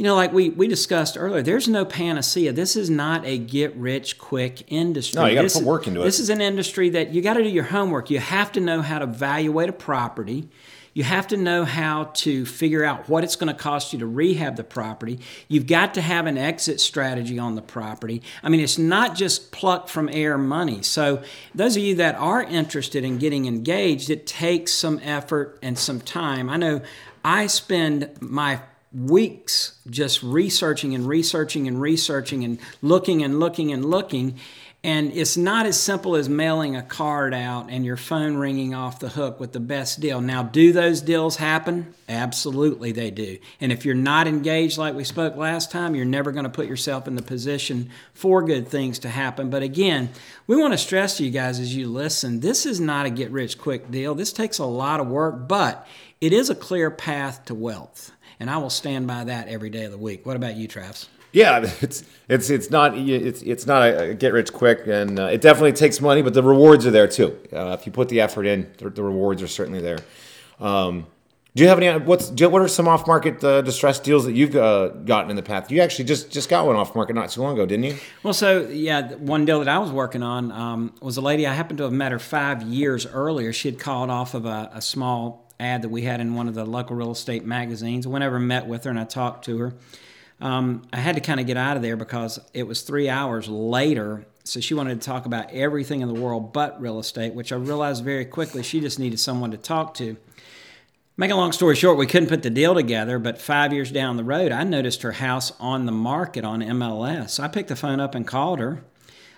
you 0.01 0.07
know, 0.07 0.15
like 0.15 0.33
we, 0.33 0.49
we 0.49 0.67
discussed 0.67 1.15
earlier, 1.15 1.43
there's 1.43 1.67
no 1.67 1.85
panacea. 1.85 2.51
This 2.53 2.75
is 2.75 2.89
not 2.89 3.23
a 3.23 3.37
get 3.37 3.75
rich 3.75 4.17
quick 4.17 4.63
industry. 4.71 5.21
No, 5.21 5.27
you 5.27 5.35
got 5.35 5.47
to 5.47 5.59
put 5.59 5.63
work 5.63 5.85
into 5.85 6.01
it. 6.01 6.05
This 6.05 6.19
is 6.19 6.31
an 6.31 6.41
industry 6.41 6.89
that 6.89 7.13
you 7.13 7.21
got 7.21 7.35
to 7.35 7.43
do 7.43 7.49
your 7.49 7.65
homework. 7.65 8.09
You 8.09 8.17
have 8.17 8.51
to 8.53 8.59
know 8.59 8.81
how 8.81 8.97
to 8.97 9.03
evaluate 9.03 9.69
a 9.69 9.73
property. 9.73 10.49
You 10.95 11.03
have 11.03 11.27
to 11.27 11.37
know 11.37 11.65
how 11.65 12.05
to 12.15 12.47
figure 12.47 12.83
out 12.83 13.09
what 13.09 13.23
it's 13.23 13.35
going 13.35 13.53
to 13.55 13.59
cost 13.59 13.93
you 13.93 13.99
to 13.99 14.07
rehab 14.07 14.55
the 14.55 14.63
property. 14.63 15.19
You've 15.47 15.67
got 15.67 15.93
to 15.93 16.01
have 16.01 16.25
an 16.25 16.35
exit 16.35 16.81
strategy 16.81 17.37
on 17.37 17.53
the 17.53 17.61
property. 17.61 18.23
I 18.41 18.49
mean, 18.49 18.61
it's 18.61 18.79
not 18.79 19.15
just 19.15 19.51
plucked 19.51 19.87
from 19.87 20.09
air 20.11 20.35
money. 20.35 20.81
So, 20.81 21.21
those 21.53 21.77
of 21.77 21.83
you 21.83 21.93
that 21.97 22.15
are 22.15 22.41
interested 22.41 23.03
in 23.03 23.19
getting 23.19 23.45
engaged, 23.45 24.09
it 24.09 24.25
takes 24.25 24.73
some 24.73 24.99
effort 25.03 25.59
and 25.61 25.77
some 25.77 26.01
time. 26.01 26.49
I 26.49 26.57
know 26.57 26.81
I 27.23 27.45
spend 27.45 28.09
my 28.19 28.61
weeks 28.93 29.79
just 29.89 30.21
researching 30.21 30.93
and 30.93 31.07
researching 31.07 31.67
and 31.67 31.79
researching 31.79 32.43
and 32.43 32.59
looking 32.81 33.23
and 33.23 33.39
looking 33.39 33.71
and 33.71 33.85
looking. 33.85 34.37
And 34.83 35.13
it's 35.13 35.37
not 35.37 35.67
as 35.67 35.79
simple 35.79 36.15
as 36.15 36.27
mailing 36.27 36.75
a 36.75 36.81
card 36.81 37.35
out 37.35 37.69
and 37.69 37.85
your 37.85 37.97
phone 37.97 38.37
ringing 38.37 38.73
off 38.73 38.99
the 38.99 39.09
hook 39.09 39.39
with 39.39 39.51
the 39.51 39.59
best 39.59 39.99
deal. 39.99 40.21
Now, 40.21 40.41
do 40.41 40.73
those 40.73 41.01
deals 41.01 41.35
happen? 41.35 41.93
Absolutely, 42.09 42.91
they 42.91 43.11
do. 43.11 43.37
And 43.59 43.71
if 43.71 43.85
you're 43.85 43.93
not 43.93 44.27
engaged, 44.27 44.79
like 44.79 44.95
we 44.95 45.03
spoke 45.03 45.35
last 45.35 45.69
time, 45.69 45.93
you're 45.93 46.05
never 46.05 46.31
going 46.31 46.45
to 46.45 46.49
put 46.49 46.65
yourself 46.65 47.07
in 47.07 47.13
the 47.15 47.21
position 47.21 47.91
for 48.15 48.41
good 48.41 48.67
things 48.67 48.97
to 48.99 49.09
happen. 49.09 49.51
But 49.51 49.61
again, 49.61 50.09
we 50.47 50.57
want 50.57 50.73
to 50.73 50.79
stress 50.79 51.17
to 51.17 51.25
you 51.25 51.31
guys 51.31 51.59
as 51.59 51.75
you 51.75 51.87
listen 51.87 52.39
this 52.39 52.65
is 52.65 52.79
not 52.79 53.05
a 53.05 53.11
get 53.11 53.29
rich 53.29 53.59
quick 53.59 53.91
deal. 53.91 54.15
This 54.15 54.33
takes 54.33 54.57
a 54.57 54.65
lot 54.65 54.99
of 54.99 55.07
work, 55.07 55.47
but 55.47 55.87
it 56.19 56.33
is 56.33 56.49
a 56.49 56.55
clear 56.55 56.89
path 56.89 57.45
to 57.45 57.53
wealth. 57.53 58.11
And 58.39 58.49
I 58.49 58.57
will 58.57 58.71
stand 58.71 59.05
by 59.05 59.25
that 59.25 59.47
every 59.47 59.69
day 59.69 59.83
of 59.83 59.91
the 59.91 59.97
week. 59.99 60.25
What 60.25 60.35
about 60.35 60.55
you, 60.55 60.67
Travis? 60.67 61.07
Yeah, 61.31 61.59
it's 61.81 62.03
it's 62.27 62.49
it's 62.49 62.69
not 62.69 62.97
it's 62.97 63.41
it's 63.41 63.65
not 63.65 63.83
a 63.87 64.13
get 64.13 64.33
rich 64.33 64.51
quick, 64.53 64.87
and 64.87 65.19
uh, 65.19 65.25
it 65.25 65.41
definitely 65.41 65.73
takes 65.73 66.01
money, 66.01 66.21
but 66.21 66.33
the 66.33 66.43
rewards 66.43 66.85
are 66.85 66.91
there 66.91 67.07
too. 67.07 67.37
Uh, 67.51 67.75
if 67.79 67.85
you 67.85 67.91
put 67.91 68.09
the 68.09 68.21
effort 68.21 68.45
in, 68.45 68.71
the, 68.77 68.89
the 68.89 69.03
rewards 69.03 69.41
are 69.41 69.47
certainly 69.47 69.81
there. 69.81 69.99
Um, 70.59 71.07
do 71.53 71.63
you 71.63 71.69
have 71.69 71.79
any? 71.79 72.05
What's 72.05 72.29
what 72.29 72.61
are 72.61 72.67
some 72.69 72.87
off 72.87 73.05
market 73.07 73.43
uh, 73.43 73.61
distressed 73.61 74.05
deals 74.05 74.23
that 74.23 74.31
you've 74.31 74.55
uh, 74.55 74.87
gotten 74.89 75.29
in 75.29 75.35
the 75.35 75.43
past? 75.43 75.69
You 75.69 75.81
actually 75.81 76.05
just 76.05 76.31
just 76.31 76.47
got 76.47 76.65
one 76.65 76.77
off 76.77 76.95
market 76.95 77.13
not 77.13 77.29
too 77.29 77.41
long 77.41 77.53
ago, 77.53 77.65
didn't 77.65 77.83
you? 77.83 77.97
Well, 78.23 78.33
so 78.33 78.69
yeah, 78.69 79.13
one 79.15 79.43
deal 79.43 79.59
that 79.59 79.67
I 79.67 79.77
was 79.77 79.91
working 79.91 80.23
on 80.23 80.51
um, 80.53 80.93
was 81.01 81.17
a 81.17 81.21
lady 81.21 81.45
I 81.45 81.53
happened 81.53 81.79
to 81.79 81.83
have 81.83 81.93
met 81.93 82.13
her 82.13 82.19
five 82.19 82.61
years 82.61 83.05
earlier. 83.05 83.51
She 83.51 83.67
had 83.67 83.79
called 83.79 84.09
off 84.09 84.33
of 84.33 84.45
a, 84.45 84.71
a 84.73 84.81
small 84.81 85.51
ad 85.59 85.81
that 85.81 85.89
we 85.89 86.03
had 86.03 86.21
in 86.21 86.35
one 86.35 86.47
of 86.47 86.55
the 86.55 86.63
local 86.63 86.95
real 86.95 87.11
estate 87.11 87.45
magazines. 87.45 88.05
I 88.05 88.09
went 88.09 88.23
over 88.23 88.37
and 88.37 88.47
met 88.47 88.65
with 88.65 88.85
her 88.85 88.89
and 88.89 88.99
I 88.99 89.03
talked 89.03 89.43
to 89.45 89.57
her 89.57 89.73
um, 90.41 90.81
I 90.91 90.97
had 90.97 91.15
to 91.15 91.21
kind 91.21 91.39
of 91.39 91.45
get 91.45 91.55
out 91.55 91.77
of 91.77 91.83
there 91.83 91.95
because 91.95 92.39
it 92.53 92.63
was 92.63 92.81
three 92.81 93.07
hours 93.07 93.47
later. 93.47 94.25
So 94.43 94.59
she 94.59 94.73
wanted 94.73 94.99
to 94.99 95.05
talk 95.05 95.25
about 95.25 95.51
everything 95.51 96.01
in 96.01 96.07
the 96.07 96.19
world 96.19 96.51
but 96.51 96.81
real 96.81 96.99
estate, 96.99 97.33
which 97.33 97.51
I 97.51 97.55
realized 97.57 98.03
very 98.03 98.25
quickly 98.25 98.63
she 98.63 98.79
just 98.79 98.97
needed 98.97 99.19
someone 99.19 99.51
to 99.51 99.57
talk 99.57 99.93
to. 99.95 100.17
Make 101.15 101.29
a 101.29 101.35
long 101.35 101.51
story 101.51 101.75
short, 101.75 101.97
we 101.97 102.07
couldn't 102.07 102.29
put 102.29 102.41
the 102.41 102.49
deal 102.49 102.73
together, 102.73 103.19
but 103.19 103.39
five 103.39 103.71
years 103.71 103.91
down 103.91 104.17
the 104.17 104.23
road, 104.23 104.51
I 104.51 104.63
noticed 104.63 105.03
her 105.03 105.11
house 105.11 105.53
on 105.59 105.85
the 105.85 105.91
market 105.91 106.43
on 106.43 106.61
MLS. 106.61 107.39
I 107.39 107.47
picked 107.47 107.69
the 107.69 107.75
phone 107.75 107.99
up 107.99 108.15
and 108.15 108.25
called 108.25 108.59
her. 108.59 108.83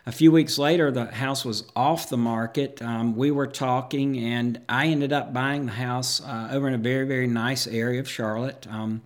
A 0.05 0.11
few 0.11 0.31
weeks 0.31 0.57
later, 0.57 0.91
the 0.91 1.05
house 1.05 1.43
was 1.43 1.65
off 1.75 2.09
the 2.09 2.17
market. 2.17 2.81
Um, 2.81 3.15
we 3.15 3.31
were 3.31 3.47
talking, 3.47 4.17
and 4.17 4.61
I 4.69 4.87
ended 4.87 5.11
up 5.11 5.33
buying 5.33 5.65
the 5.65 5.73
house 5.73 6.21
uh, 6.21 6.49
over 6.51 6.67
in 6.67 6.73
a 6.73 6.77
very, 6.77 7.07
very 7.07 7.27
nice 7.27 7.67
area 7.67 7.99
of 7.99 8.09
Charlotte. 8.09 8.67
Um, 8.69 9.01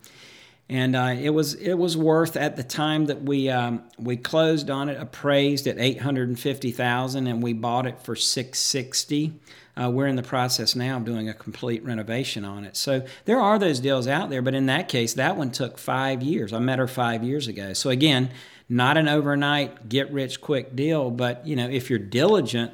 and 0.69 0.95
uh, 0.95 1.15
it 1.17 1.29
was 1.29 1.53
it 1.53 1.75
was 1.75 1.95
worth 1.95 2.35
at 2.35 2.57
the 2.57 2.63
time 2.63 3.05
that 3.05 3.21
we 3.23 3.49
um, 3.49 3.83
we 3.97 4.17
closed 4.17 4.69
on 4.69 4.89
it 4.89 4.99
appraised 4.99 5.65
at 5.67 5.77
eight 5.79 6.01
hundred 6.01 6.29
and 6.29 7.43
we 7.43 7.53
bought 7.53 7.85
it 7.85 7.99
for 8.01 8.15
six 8.15 8.59
sixty. 8.59 9.33
Uh, 9.79 9.89
we're 9.91 10.07
in 10.07 10.15
the 10.15 10.23
process 10.23 10.75
now 10.75 10.97
of 10.97 11.05
doing 11.05 11.29
a 11.29 11.33
complete 11.33 11.83
renovation 11.83 12.43
on 12.43 12.65
it. 12.65 12.75
So 12.75 13.05
there 13.25 13.39
are 13.39 13.59
those 13.59 13.79
deals 13.79 14.07
out 14.07 14.31
there, 14.31 14.41
but 14.41 14.55
in 14.55 14.65
that 14.65 14.89
case, 14.89 15.13
that 15.13 15.37
one 15.37 15.51
took 15.51 15.77
five 15.77 16.23
years. 16.23 16.51
I 16.51 16.57
met 16.57 16.79
her 16.79 16.87
five 16.87 17.23
years 17.23 17.47
ago. 17.47 17.73
So 17.73 17.91
again, 17.91 18.31
not 18.67 18.97
an 18.97 19.07
overnight 19.07 19.87
get 19.87 20.11
rich 20.11 20.41
quick 20.41 20.75
deal, 20.75 21.11
but 21.11 21.47
you 21.47 21.55
know 21.55 21.69
if 21.69 21.89
you're 21.89 21.99
diligent 21.99 22.73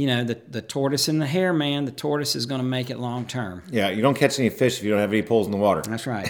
you 0.00 0.06
know, 0.06 0.24
the, 0.24 0.40
the 0.48 0.62
tortoise 0.62 1.08
and 1.08 1.20
the 1.20 1.26
hare, 1.26 1.52
man, 1.52 1.84
the 1.84 1.90
tortoise 1.90 2.34
is 2.34 2.46
going 2.46 2.62
to 2.62 2.66
make 2.66 2.88
it 2.88 2.98
long 2.98 3.26
term. 3.26 3.62
Yeah, 3.70 3.90
you 3.90 4.00
don't 4.00 4.16
catch 4.16 4.38
any 4.38 4.48
fish 4.48 4.78
if 4.78 4.84
you 4.84 4.88
don't 4.88 4.98
have 4.98 5.12
any 5.12 5.20
poles 5.20 5.46
in 5.46 5.52
the 5.52 5.58
water. 5.58 5.82
That's 5.82 6.06
right. 6.06 6.26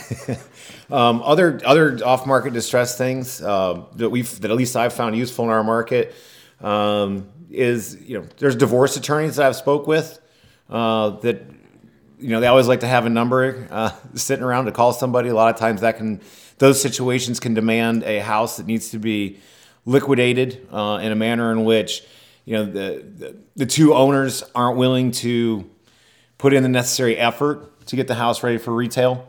um, 0.91 1.23
other 1.23 1.61
other 1.65 2.05
off 2.05 2.27
market 2.27 2.53
distress 2.53 2.99
things 2.99 3.41
uh, 3.41 3.85
that 3.95 4.11
we've 4.11 4.41
that 4.41 4.51
at 4.51 4.57
least 4.57 4.75
I've 4.75 4.93
found 4.93 5.17
useful 5.17 5.45
in 5.45 5.53
our 5.53 5.63
market 5.63 6.17
um, 6.61 7.29
is 7.49 7.97
you 8.05 8.19
know 8.19 8.27
there's 8.39 8.57
divorce 8.57 8.97
attorneys 8.97 9.37
that 9.37 9.47
I've 9.47 9.55
spoke 9.55 9.87
with 9.87 10.19
uh, 10.69 11.11
that 11.21 11.41
you 12.19 12.31
know 12.31 12.41
they 12.41 12.49
always 12.49 12.67
like 12.67 12.81
to 12.81 12.89
have 12.89 13.07
a 13.07 13.11
number 13.11 13.69
uh, 13.71 13.93
sitting 14.15 14.45
around 14.45 14.65
to 14.65 14.73
call 14.73 14.93
somebody. 14.93 15.29
A 15.29 15.35
lot 15.35 15.55
of 15.55 15.61
times 15.61 15.83
that 15.83 15.97
can 15.97 16.21
those 16.59 16.83
situations 16.83 17.39
can 17.39 17.55
demand 17.55 18.03
a 18.03 18.19
house 18.19 18.57
that 18.57 18.67
needs 18.67 18.91
to 18.91 18.99
be 18.99 19.39
liquidated 19.87 20.67
uh, 20.73 20.99
in 21.01 21.13
a 21.13 21.17
manner 21.17 21.53
in 21.53 21.65
which 21.65 22.03
you 22.45 22.57
know 22.57 22.65
the, 22.65 23.05
the, 23.17 23.37
the 23.57 23.67
two 23.67 23.95
owners 23.95 24.43
aren't 24.55 24.77
willing 24.77 25.11
to 25.13 25.69
put 26.39 26.53
in 26.53 26.63
the 26.63 26.69
necessary 26.69 27.17
effort 27.17 27.87
to 27.87 27.97
get 27.97 28.09
the 28.09 28.15
house 28.15 28.43
ready 28.43 28.59
for 28.59 28.75
retail 28.75 29.29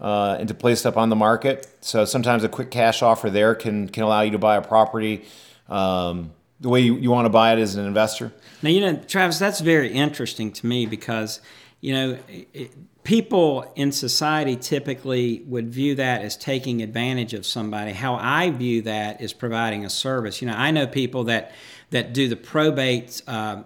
uh, 0.00 0.36
and 0.38 0.48
to 0.48 0.54
place 0.54 0.80
it 0.80 0.86
up 0.86 0.96
on 0.96 1.08
the 1.08 1.16
market. 1.16 1.66
So 1.80 2.04
sometimes 2.04 2.44
a 2.44 2.48
quick 2.48 2.70
cash 2.70 3.02
offer 3.02 3.30
there 3.30 3.54
can 3.54 3.88
can 3.88 4.02
allow 4.02 4.22
you 4.22 4.32
to 4.32 4.38
buy 4.38 4.56
a 4.56 4.62
property 4.62 5.24
um, 5.68 6.32
the 6.60 6.68
way 6.68 6.80
you, 6.80 6.96
you 6.96 7.10
want 7.10 7.24
to 7.24 7.30
buy 7.30 7.52
it 7.52 7.58
as 7.58 7.76
an 7.76 7.86
investor. 7.86 8.32
Now 8.62 8.70
you 8.70 8.80
know, 8.80 8.96
Travis, 8.96 9.38
that's 9.38 9.60
very 9.60 9.92
interesting 9.92 10.52
to 10.52 10.66
me 10.66 10.86
because 10.86 11.40
you 11.80 11.94
know. 11.94 12.18
It, 12.28 12.72
people 13.02 13.72
in 13.76 13.92
society 13.92 14.56
typically 14.56 15.42
would 15.46 15.68
view 15.68 15.94
that 15.94 16.22
as 16.22 16.36
taking 16.36 16.82
advantage 16.82 17.34
of 17.34 17.46
somebody. 17.46 17.92
How 17.92 18.14
I 18.14 18.50
view 18.50 18.82
that 18.82 19.20
is 19.20 19.32
providing 19.32 19.84
a 19.84 19.90
service. 19.90 20.42
You 20.42 20.48
know, 20.48 20.54
I 20.54 20.70
know 20.70 20.86
people 20.86 21.24
that 21.24 21.52
that 21.90 22.12
do 22.12 22.28
the 22.28 22.36
probate 22.36 23.22
uh, 23.26 23.62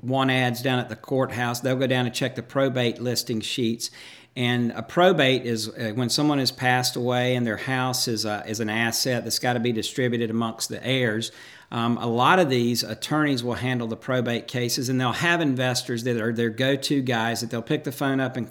want 0.00 0.30
ads 0.30 0.62
down 0.62 0.78
at 0.78 0.88
the 0.88 0.96
courthouse. 0.96 1.60
They'll 1.60 1.76
go 1.76 1.86
down 1.86 2.06
and 2.06 2.14
check 2.14 2.34
the 2.34 2.42
probate 2.42 3.00
listing 3.00 3.40
sheets. 3.40 3.90
And 4.36 4.72
a 4.72 4.82
probate 4.82 5.46
is 5.46 5.68
uh, 5.68 5.92
when 5.94 6.08
someone 6.08 6.38
has 6.38 6.50
passed 6.50 6.96
away 6.96 7.36
and 7.36 7.46
their 7.46 7.56
house 7.56 8.08
is, 8.08 8.24
a, 8.24 8.42
is 8.46 8.58
an 8.58 8.68
asset 8.68 9.22
that's 9.22 9.38
got 9.38 9.52
to 9.52 9.60
be 9.60 9.70
distributed 9.70 10.28
amongst 10.28 10.68
the 10.68 10.84
heirs. 10.84 11.30
Um, 11.70 11.98
a 11.98 12.06
lot 12.06 12.40
of 12.40 12.50
these 12.50 12.82
attorneys 12.82 13.44
will 13.44 13.54
handle 13.54 13.86
the 13.86 13.96
probate 13.96 14.48
cases 14.48 14.88
and 14.88 15.00
they'll 15.00 15.12
have 15.12 15.40
investors 15.40 16.02
that 16.04 16.16
are 16.20 16.32
their 16.32 16.50
go 16.50 16.74
to 16.74 17.00
guys 17.00 17.40
that 17.40 17.50
they'll 17.50 17.62
pick 17.62 17.84
the 17.84 17.92
phone 17.92 18.18
up 18.18 18.36
and 18.36 18.50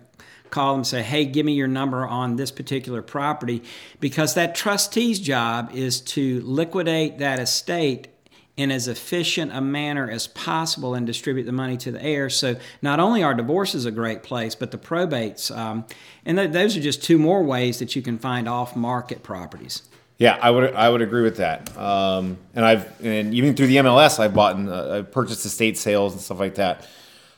call 0.49 0.75
them 0.75 0.83
say, 0.83 1.01
hey, 1.01 1.25
give 1.25 1.45
me 1.45 1.53
your 1.53 1.67
number 1.67 2.07
on 2.07 2.35
this 2.35 2.51
particular 2.51 3.01
property 3.01 3.63
because 3.99 4.35
that 4.35 4.55
trustee's 4.55 5.19
job 5.19 5.71
is 5.73 5.99
to 5.99 6.41
liquidate 6.41 7.17
that 7.17 7.39
estate 7.39 8.07
in 8.55 8.71
as 8.71 8.87
efficient 8.87 9.51
a 9.51 9.61
manner 9.61 10.09
as 10.09 10.27
possible 10.27 10.93
and 10.93 11.07
distribute 11.07 11.45
the 11.45 11.51
money 11.51 11.75
to 11.77 11.91
the 11.91 12.01
heirs. 12.03 12.35
So 12.35 12.55
not 12.81 12.99
only 12.99 13.23
are 13.23 13.33
divorces 13.33 13.85
a 13.85 13.91
great 13.91 14.21
place, 14.21 14.53
but 14.53 14.71
the 14.71 14.77
probates, 14.77 15.55
um, 15.55 15.85
and 16.23 16.37
th- 16.37 16.51
those 16.51 16.77
are 16.77 16.81
just 16.81 17.03
two 17.03 17.17
more 17.17 17.43
ways 17.43 17.79
that 17.79 17.95
you 17.95 18.01
can 18.01 18.19
find 18.19 18.47
off-market 18.47 19.23
properties. 19.23 19.83
Yeah, 20.19 20.37
I 20.39 20.51
would 20.51 20.75
I 20.75 20.89
would 20.89 21.01
agree 21.01 21.23
with 21.23 21.37
that. 21.37 21.75
Um, 21.75 22.37
and 22.53 22.63
I've 22.63 23.03
and 23.03 23.33
even 23.33 23.55
through 23.55 23.67
the 23.67 23.77
MLS, 23.77 24.19
I've 24.19 24.33
bought 24.33 24.55
and 24.55 24.69
uh, 24.69 24.97
I've 24.97 25.11
purchased 25.11 25.43
estate 25.45 25.77
sales 25.77 26.13
and 26.13 26.21
stuff 26.21 26.39
like 26.39 26.55
that. 26.55 26.87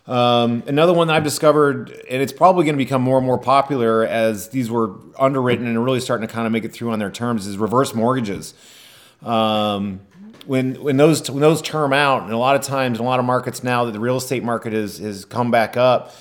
Um, 0.08 0.62
another 0.68 0.94
one 0.94 1.08
that 1.08 1.16
I've 1.16 1.24
discovered, 1.24 1.90
and 1.90 2.22
it's 2.22 2.34
probably 2.34 2.66
going 2.66 2.76
to 2.76 2.84
become 2.84 3.02
more 3.02 3.18
and 3.18 3.26
more 3.26 3.40
popular 3.40 4.06
as 4.06 4.50
these 4.50 4.70
were 4.70 4.92
underwritten 5.18 5.66
and 5.66 5.84
really 5.84 6.00
starting 6.00 6.28
to 6.28 6.34
kind 6.34 6.46
of 6.46 6.52
make 6.54 6.64
it 6.64 6.74
through 6.74 6.92
on 6.92 7.00
their 7.00 7.10
terms, 7.10 7.48
is 7.48 7.58
reverse 7.58 7.96
mortgages. 7.96 8.54
Um, 9.24 10.02
when 10.46 10.76
when 10.82 10.98
those 10.98 11.30
when 11.30 11.42
those 11.42 11.62
term 11.62 11.94
out, 11.94 12.24
and 12.24 12.32
a 12.32 12.38
lot 12.38 12.56
of 12.56 12.62
times 12.62 13.00
in 13.00 13.06
a 13.06 13.08
lot 13.08 13.20
of 13.20 13.26
markets 13.26 13.64
now 13.64 13.86
that 13.86 13.92
the 13.92 14.00
real 14.00 14.18
estate 14.18 14.44
market 14.44 14.74
has 14.74 14.98
has 14.98 15.26
come 15.26 15.52
back 15.52 15.78
up, 15.78 16.14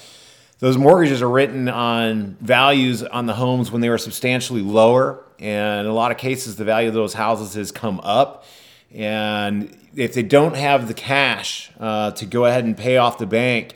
those 0.59 0.79
mortgages 0.79 1.23
are 1.23 1.29
written 1.29 1.69
on 1.69 2.37
values 2.41 3.03
on 3.03 3.27
the 3.27 3.35
homes 3.35 3.71
when 3.71 3.81
they 3.81 3.89
were 3.89 3.99
substantially 3.99 4.63
lower, 4.63 5.25
and 5.39 5.87
in 5.87 5.87
a 5.87 5.95
lot 5.95 6.11
of 6.11 6.17
cases 6.19 6.57
the 6.57 6.65
value 6.65 6.89
of 6.89 6.95
those 6.95 7.15
houses 7.15 7.55
has 7.55 7.73
come 7.73 8.01
up. 8.03 8.45
And 8.93 9.77
if 9.97 10.15
they 10.15 10.23
don't 10.23 10.57
have 10.57 10.89
the 10.89 10.95
cash 10.95 11.71
uh, 11.81 12.13
to 12.13 12.27
go 12.27 12.47
ahead 12.47 12.65
and 12.65 12.77
pay 12.77 12.97
off 12.97 13.19
the 13.19 13.27
bank, 13.27 13.75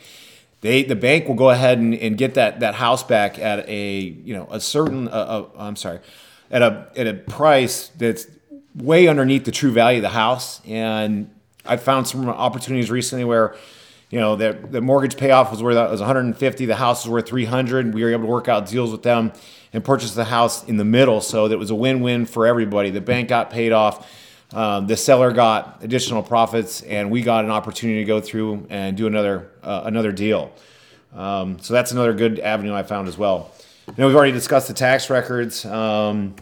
they 0.61 0.83
the 0.83 0.95
bank 0.95 1.27
will 1.27 1.35
go 1.35 1.49
ahead 1.49 1.77
and, 1.77 1.93
and 1.93 2.17
get 2.17 2.33
that 2.33 2.59
that 2.61 2.75
house 2.75 3.03
back 3.03 3.39
at 3.39 3.67
a 3.67 3.99
you 3.99 4.33
know 4.33 4.47
a 4.51 4.59
certain 4.59 5.07
uh, 5.07 5.11
uh, 5.11 5.45
I'm 5.57 5.75
sorry 5.75 5.99
at 6.51 6.61
a 6.61 6.87
at 6.95 7.07
a 7.07 7.13
price 7.13 7.89
that's 7.89 8.27
way 8.75 9.07
underneath 9.07 9.45
the 9.45 9.51
true 9.51 9.71
value 9.71 9.99
of 9.99 10.03
the 10.03 10.09
house. 10.09 10.61
And 10.65 11.29
I 11.65 11.77
found 11.77 12.07
some 12.07 12.27
opportunities 12.27 12.89
recently 12.89 13.25
where, 13.25 13.55
you 14.09 14.19
know, 14.19 14.35
the, 14.35 14.57
the 14.69 14.81
mortgage 14.81 15.17
payoff 15.17 15.51
was 15.51 15.61
worth 15.61 15.75
that 15.75 15.89
was 15.89 15.99
150, 15.99 16.65
the 16.65 16.75
house 16.75 17.05
was 17.05 17.11
worth 17.11 17.27
300. 17.27 17.93
We 17.93 18.03
were 18.03 18.11
able 18.11 18.23
to 18.23 18.31
work 18.31 18.47
out 18.47 18.67
deals 18.67 18.91
with 18.91 19.03
them 19.03 19.33
and 19.73 19.83
purchase 19.83 20.13
the 20.13 20.25
house 20.25 20.63
in 20.63 20.77
the 20.77 20.85
middle, 20.85 21.21
so 21.21 21.47
that 21.47 21.57
was 21.57 21.69
a 21.69 21.75
win-win 21.75 22.25
for 22.25 22.47
everybody. 22.47 22.89
The 22.89 23.01
bank 23.01 23.29
got 23.29 23.51
paid 23.51 23.71
off. 23.71 24.09
Um, 24.51 24.87
the 24.87 24.97
seller 24.97 25.31
got 25.31 25.83
additional 25.83 26.23
profits, 26.23 26.81
and 26.81 27.11
we 27.11 27.21
got 27.21 27.45
an 27.45 27.51
opportunity 27.51 27.99
to 27.99 28.05
go 28.05 28.19
through 28.19 28.65
and 28.71 28.97
do 28.97 29.05
another 29.05 29.51
uh, 29.61 29.83
another 29.85 30.11
deal. 30.11 30.51
Um, 31.13 31.59
so 31.59 31.73
that's 31.73 31.91
another 31.91 32.13
good 32.13 32.39
avenue 32.39 32.73
I 32.73 32.81
found 32.81 33.07
as 33.07 33.17
well. 33.17 33.51
You 33.87 33.93
know, 33.97 34.07
we've 34.07 34.15
already 34.15 34.31
discussed 34.31 34.67
the 34.67 34.73
tax 34.73 35.09
records. 35.09 35.65
Um, 35.65 36.35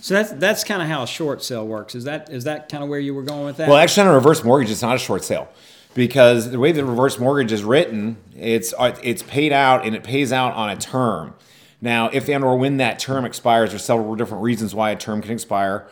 so 0.00 0.14
that's 0.14 0.30
that's 0.32 0.64
kind 0.64 0.82
of 0.82 0.88
how 0.88 1.02
a 1.02 1.06
short 1.06 1.42
sale 1.42 1.66
works. 1.66 1.94
Is 1.94 2.04
that 2.04 2.30
is 2.30 2.44
that 2.44 2.68
kind 2.68 2.82
of 2.82 2.90
where 2.90 3.00
you 3.00 3.14
were 3.14 3.22
going 3.22 3.44
with 3.44 3.56
that? 3.58 3.68
Well, 3.68 3.78
actually, 3.78 4.08
on 4.08 4.12
a 4.12 4.16
reverse 4.16 4.44
mortgage, 4.44 4.70
it's 4.70 4.82
not 4.82 4.96
a 4.96 4.98
short 4.98 5.24
sale 5.24 5.48
because 5.94 6.50
the 6.50 6.58
way 6.58 6.72
the 6.72 6.84
reverse 6.84 7.18
mortgage 7.18 7.50
is 7.50 7.64
written, 7.64 8.16
it's 8.36 8.72
uh, 8.78 8.96
it's 9.02 9.22
paid 9.22 9.52
out 9.52 9.84
and 9.84 9.96
it 9.96 10.04
pays 10.04 10.32
out 10.32 10.54
on 10.54 10.70
a 10.70 10.76
term. 10.76 11.34
Now, 11.80 12.08
if 12.12 12.28
and 12.28 12.44
or 12.44 12.56
when 12.56 12.78
that 12.78 12.98
term 12.98 13.24
expires, 13.24 13.70
there's 13.70 13.84
several 13.84 14.14
different 14.14 14.42
reasons 14.42 14.74
why 14.74 14.90
a 14.90 14.96
term 14.96 15.22
can 15.22 15.32
expire. 15.32 15.88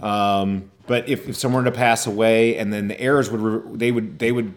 Um, 0.00 0.70
but 0.86 1.08
if, 1.08 1.28
if 1.28 1.36
someone 1.36 1.64
were 1.64 1.70
to 1.70 1.76
pass 1.76 2.06
away 2.06 2.56
and 2.56 2.72
then 2.72 2.88
the 2.88 3.00
heirs 3.00 3.30
would 3.30 3.78
they 3.78 3.92
would 3.92 4.18
they 4.18 4.32
would 4.32 4.54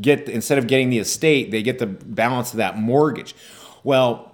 get 0.00 0.28
instead 0.28 0.58
of 0.58 0.66
getting 0.66 0.90
the 0.90 0.98
estate, 0.98 1.50
they 1.50 1.62
get 1.62 1.78
the 1.78 1.86
balance 1.86 2.52
of 2.52 2.58
that 2.58 2.78
mortgage. 2.78 3.34
Well, 3.82 4.33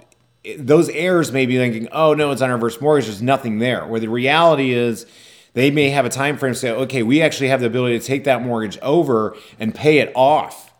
those 0.58 0.88
heirs 0.88 1.32
may 1.32 1.46
be 1.46 1.56
thinking, 1.56 1.88
"Oh 1.92 2.14
no, 2.14 2.30
it's 2.30 2.42
on 2.42 2.50
reverse 2.50 2.80
mortgage. 2.80 3.06
There's 3.06 3.22
nothing 3.22 3.58
there." 3.58 3.86
Where 3.86 4.00
the 4.00 4.08
reality 4.08 4.72
is, 4.72 5.06
they 5.54 5.70
may 5.70 5.90
have 5.90 6.04
a 6.04 6.08
time 6.08 6.36
frame 6.36 6.54
to 6.54 6.58
say, 6.58 6.70
"Okay, 6.70 7.02
we 7.02 7.20
actually 7.20 7.48
have 7.48 7.60
the 7.60 7.66
ability 7.66 7.98
to 7.98 8.04
take 8.04 8.24
that 8.24 8.42
mortgage 8.42 8.78
over 8.80 9.36
and 9.58 9.74
pay 9.74 9.98
it 9.98 10.12
off." 10.14 10.72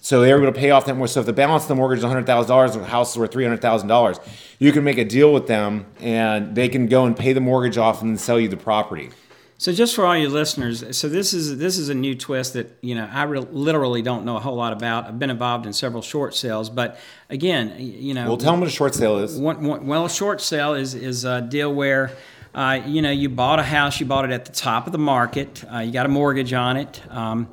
So 0.00 0.20
they're 0.20 0.36
able 0.36 0.52
to 0.52 0.58
pay 0.58 0.70
off 0.70 0.86
that 0.86 0.94
mortgage. 0.94 1.14
So 1.14 1.20
if 1.20 1.26
the 1.26 1.32
balance 1.32 1.64
of 1.64 1.68
the 1.68 1.74
mortgage 1.74 1.98
is 1.98 2.04
hundred 2.04 2.26
thousand 2.26 2.48
dollars, 2.48 2.74
the 2.74 2.84
house 2.84 3.12
is 3.12 3.18
worth 3.18 3.32
three 3.32 3.44
hundred 3.44 3.60
thousand 3.60 3.88
dollars, 3.88 4.20
you 4.58 4.70
can 4.72 4.84
make 4.84 4.98
a 4.98 5.04
deal 5.04 5.32
with 5.32 5.46
them, 5.46 5.86
and 6.00 6.54
they 6.54 6.68
can 6.68 6.86
go 6.86 7.06
and 7.06 7.16
pay 7.16 7.32
the 7.32 7.40
mortgage 7.40 7.76
off 7.76 8.02
and 8.02 8.10
then 8.10 8.18
sell 8.18 8.38
you 8.38 8.48
the 8.48 8.56
property. 8.56 9.10
So 9.58 9.72
just 9.72 9.94
for 9.94 10.04
all 10.04 10.16
your 10.16 10.28
listeners, 10.28 10.84
so 10.96 11.08
this 11.08 11.32
is 11.32 11.56
this 11.56 11.78
is 11.78 11.88
a 11.88 11.94
new 11.94 12.14
twist 12.14 12.52
that 12.52 12.76
you 12.82 12.94
know 12.94 13.08
I 13.10 13.22
re- 13.22 13.40
literally 13.40 14.02
don't 14.02 14.26
know 14.26 14.36
a 14.36 14.40
whole 14.40 14.56
lot 14.56 14.74
about. 14.74 15.06
I've 15.06 15.18
been 15.18 15.30
involved 15.30 15.64
in 15.64 15.72
several 15.72 16.02
short 16.02 16.34
sales, 16.34 16.68
but 16.68 16.98
again, 17.30 17.74
you 17.78 18.12
know, 18.12 18.28
well, 18.28 18.36
tell 18.36 18.52
them 18.52 18.60
what 18.60 18.68
a 18.68 18.72
short 18.72 18.94
sale 18.94 19.16
is. 19.18 19.38
One, 19.38 19.64
one, 19.64 19.86
well, 19.86 20.04
a 20.04 20.10
short 20.10 20.42
sale 20.42 20.74
is 20.74 20.94
is 20.94 21.24
a 21.24 21.40
deal 21.40 21.72
where. 21.72 22.12
Uh, 22.54 22.80
you 22.86 23.02
know, 23.02 23.10
you 23.10 23.28
bought 23.28 23.58
a 23.58 23.62
house, 23.62 24.00
you 24.00 24.06
bought 24.06 24.24
it 24.24 24.30
at 24.30 24.46
the 24.46 24.52
top 24.52 24.86
of 24.86 24.92
the 24.92 24.98
market, 24.98 25.62
uh, 25.70 25.80
you 25.80 25.92
got 25.92 26.06
a 26.06 26.08
mortgage 26.08 26.54
on 26.54 26.78
it. 26.78 27.02
Um, 27.10 27.48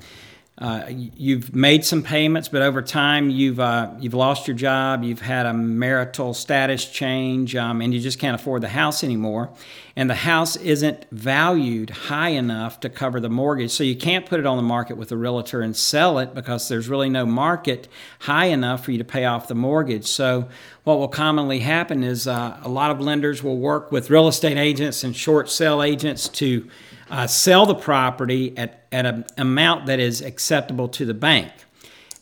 uh, 0.59 0.85
you've 0.87 1.55
made 1.55 1.83
some 1.83 2.03
payments, 2.03 2.47
but 2.47 2.61
over 2.61 2.83
time 2.83 3.31
you've 3.31 3.59
uh, 3.59 3.89
you've 3.99 4.13
lost 4.13 4.47
your 4.47 4.55
job, 4.55 5.03
you've 5.03 5.21
had 5.21 5.47
a 5.47 5.53
marital 5.53 6.35
status 6.35 6.85
change, 6.85 7.55
um, 7.55 7.81
and 7.81 7.91
you 7.91 7.99
just 7.99 8.19
can't 8.19 8.39
afford 8.39 8.61
the 8.61 8.69
house 8.69 9.03
anymore. 9.03 9.49
And 9.95 10.07
the 10.09 10.15
house 10.15 10.55
isn't 10.55 11.07
valued 11.11 11.89
high 11.89 12.29
enough 12.29 12.79
to 12.81 12.89
cover 12.89 13.19
the 13.19 13.29
mortgage, 13.29 13.71
so 13.71 13.83
you 13.83 13.95
can't 13.95 14.27
put 14.27 14.39
it 14.39 14.45
on 14.45 14.57
the 14.57 14.63
market 14.63 14.95
with 14.95 15.11
a 15.11 15.17
realtor 15.17 15.61
and 15.61 15.75
sell 15.75 16.19
it 16.19 16.35
because 16.35 16.67
there's 16.67 16.87
really 16.87 17.09
no 17.09 17.25
market 17.25 17.87
high 18.19 18.45
enough 18.45 18.85
for 18.85 18.91
you 18.91 18.99
to 18.99 19.03
pay 19.03 19.25
off 19.25 19.47
the 19.47 19.55
mortgage. 19.55 20.05
So 20.05 20.47
what 20.83 20.99
will 20.99 21.07
commonly 21.07 21.59
happen 21.59 22.03
is 22.03 22.27
uh, 22.27 22.59
a 22.61 22.69
lot 22.69 22.91
of 22.91 22.99
lenders 22.99 23.41
will 23.41 23.57
work 23.57 23.91
with 23.91 24.11
real 24.11 24.27
estate 24.27 24.57
agents 24.57 25.03
and 25.03 25.15
short 25.15 25.49
sale 25.49 25.81
agents 25.81 26.29
to 26.29 26.69
uh, 27.13 27.27
sell 27.27 27.67
the 27.67 27.75
property 27.75 28.57
at, 28.57 28.87
at 28.91 29.05
an 29.05 29.23
amount 29.37 29.85
that 29.85 29.99
is 29.99 30.19
acceptable 30.21 30.87
to 30.87 31.05
the 31.05 31.13
bank. 31.13 31.51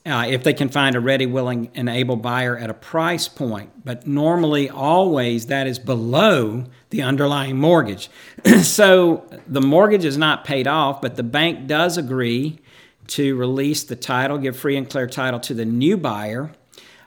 Uh, 0.06 0.26
if 0.28 0.44
they 0.44 0.54
can 0.54 0.68
find 0.68 0.96
a 0.96 1.00
ready, 1.00 1.26
willing, 1.26 1.70
and 1.76 1.88
able 1.88 2.18
buyer 2.18 2.58
at 2.58 2.70
a 2.70 2.74
price 2.74 3.28
point. 3.30 3.70
But 3.86 4.06
normally, 4.06 4.70
always, 4.70 5.46
that 5.46 5.66
is 5.66 5.80
below 5.80 6.66
the 6.90 7.04
underlying 7.04 7.58
mortgage. 7.58 8.10
so 8.64 9.24
the 9.48 9.62
mortgage 9.62 10.04
is 10.04 10.18
not 10.18 10.44
paid 10.44 10.68
off, 10.68 11.02
but 11.02 11.16
the 11.16 11.24
bank 11.24 11.68
does 11.68 11.98
agree 11.98 12.60
to 13.08 13.38
release 13.38 13.84
the 13.84 13.96
title, 13.96 14.40
give 14.40 14.58
free 14.58 14.76
and 14.76 14.90
clear 14.90 15.08
title 15.08 15.40
to 15.42 15.54
the 15.54 15.66
new 15.66 15.96
buyer 15.96 16.52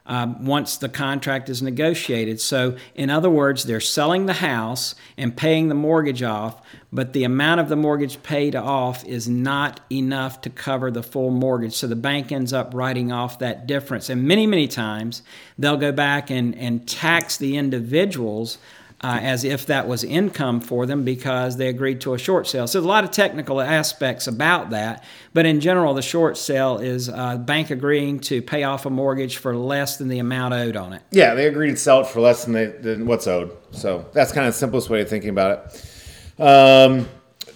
um, 0.06 0.44
once 0.44 0.76
the 0.76 0.88
contract 0.88 1.48
is 1.48 1.62
negotiated. 1.62 2.40
So, 2.40 2.76
in 2.94 3.08
other 3.08 3.30
words, 3.30 3.64
they're 3.64 3.80
selling 3.80 4.26
the 4.26 4.34
house 4.34 4.94
and 5.16 5.34
paying 5.34 5.68
the 5.68 5.74
mortgage 5.74 6.22
off, 6.22 6.60
but 6.92 7.14
the 7.14 7.24
amount 7.24 7.60
of 7.60 7.68
the 7.68 7.76
mortgage 7.76 8.22
paid 8.22 8.54
off 8.54 9.04
is 9.04 9.28
not 9.28 9.80
enough 9.90 10.42
to 10.42 10.50
cover 10.50 10.90
the 10.90 11.02
full 11.02 11.30
mortgage. 11.30 11.74
So 11.74 11.86
the 11.86 11.96
bank 11.96 12.32
ends 12.32 12.52
up 12.52 12.74
writing 12.74 13.12
off 13.12 13.38
that 13.38 13.66
difference. 13.66 14.10
And 14.10 14.24
many, 14.24 14.46
many 14.46 14.68
times 14.68 15.22
they'll 15.58 15.78
go 15.78 15.92
back 15.92 16.30
and, 16.30 16.54
and 16.56 16.86
tax 16.86 17.36
the 17.38 17.56
individuals 17.56 18.58
uh, 19.04 19.18
as 19.18 19.44
if 19.44 19.66
that 19.66 19.86
was 19.86 20.02
income 20.02 20.62
for 20.62 20.86
them 20.86 21.04
because 21.04 21.58
they 21.58 21.68
agreed 21.68 22.00
to 22.00 22.14
a 22.14 22.18
short 22.18 22.46
sale. 22.46 22.66
So 22.66 22.78
there's 22.78 22.86
a 22.86 22.88
lot 22.88 23.04
of 23.04 23.10
technical 23.10 23.60
aspects 23.60 24.26
about 24.26 24.70
that, 24.70 25.04
but 25.34 25.44
in 25.44 25.60
general, 25.60 25.92
the 25.92 26.00
short 26.00 26.38
sale 26.38 26.78
is 26.78 27.08
a 27.08 27.36
bank 27.36 27.68
agreeing 27.68 28.20
to 28.20 28.40
pay 28.40 28.62
off 28.62 28.86
a 28.86 28.90
mortgage 28.90 29.36
for 29.36 29.54
less 29.54 29.98
than 29.98 30.08
the 30.08 30.20
amount 30.20 30.54
owed 30.54 30.76
on 30.76 30.94
it. 30.94 31.02
Yeah, 31.10 31.34
they 31.34 31.46
agreed 31.48 31.72
to 31.72 31.76
sell 31.76 32.00
it 32.00 32.06
for 32.06 32.22
less 32.22 32.46
than, 32.46 32.54
they, 32.54 32.64
than 32.64 33.06
what's 33.06 33.26
owed. 33.26 33.54
So 33.72 34.06
that's 34.14 34.32
kind 34.32 34.46
of 34.46 34.54
the 34.54 34.58
simplest 34.58 34.88
way 34.88 35.02
of 35.02 35.10
thinking 35.10 35.28
about 35.28 35.74
it. 36.38 36.42
Um, 36.42 37.06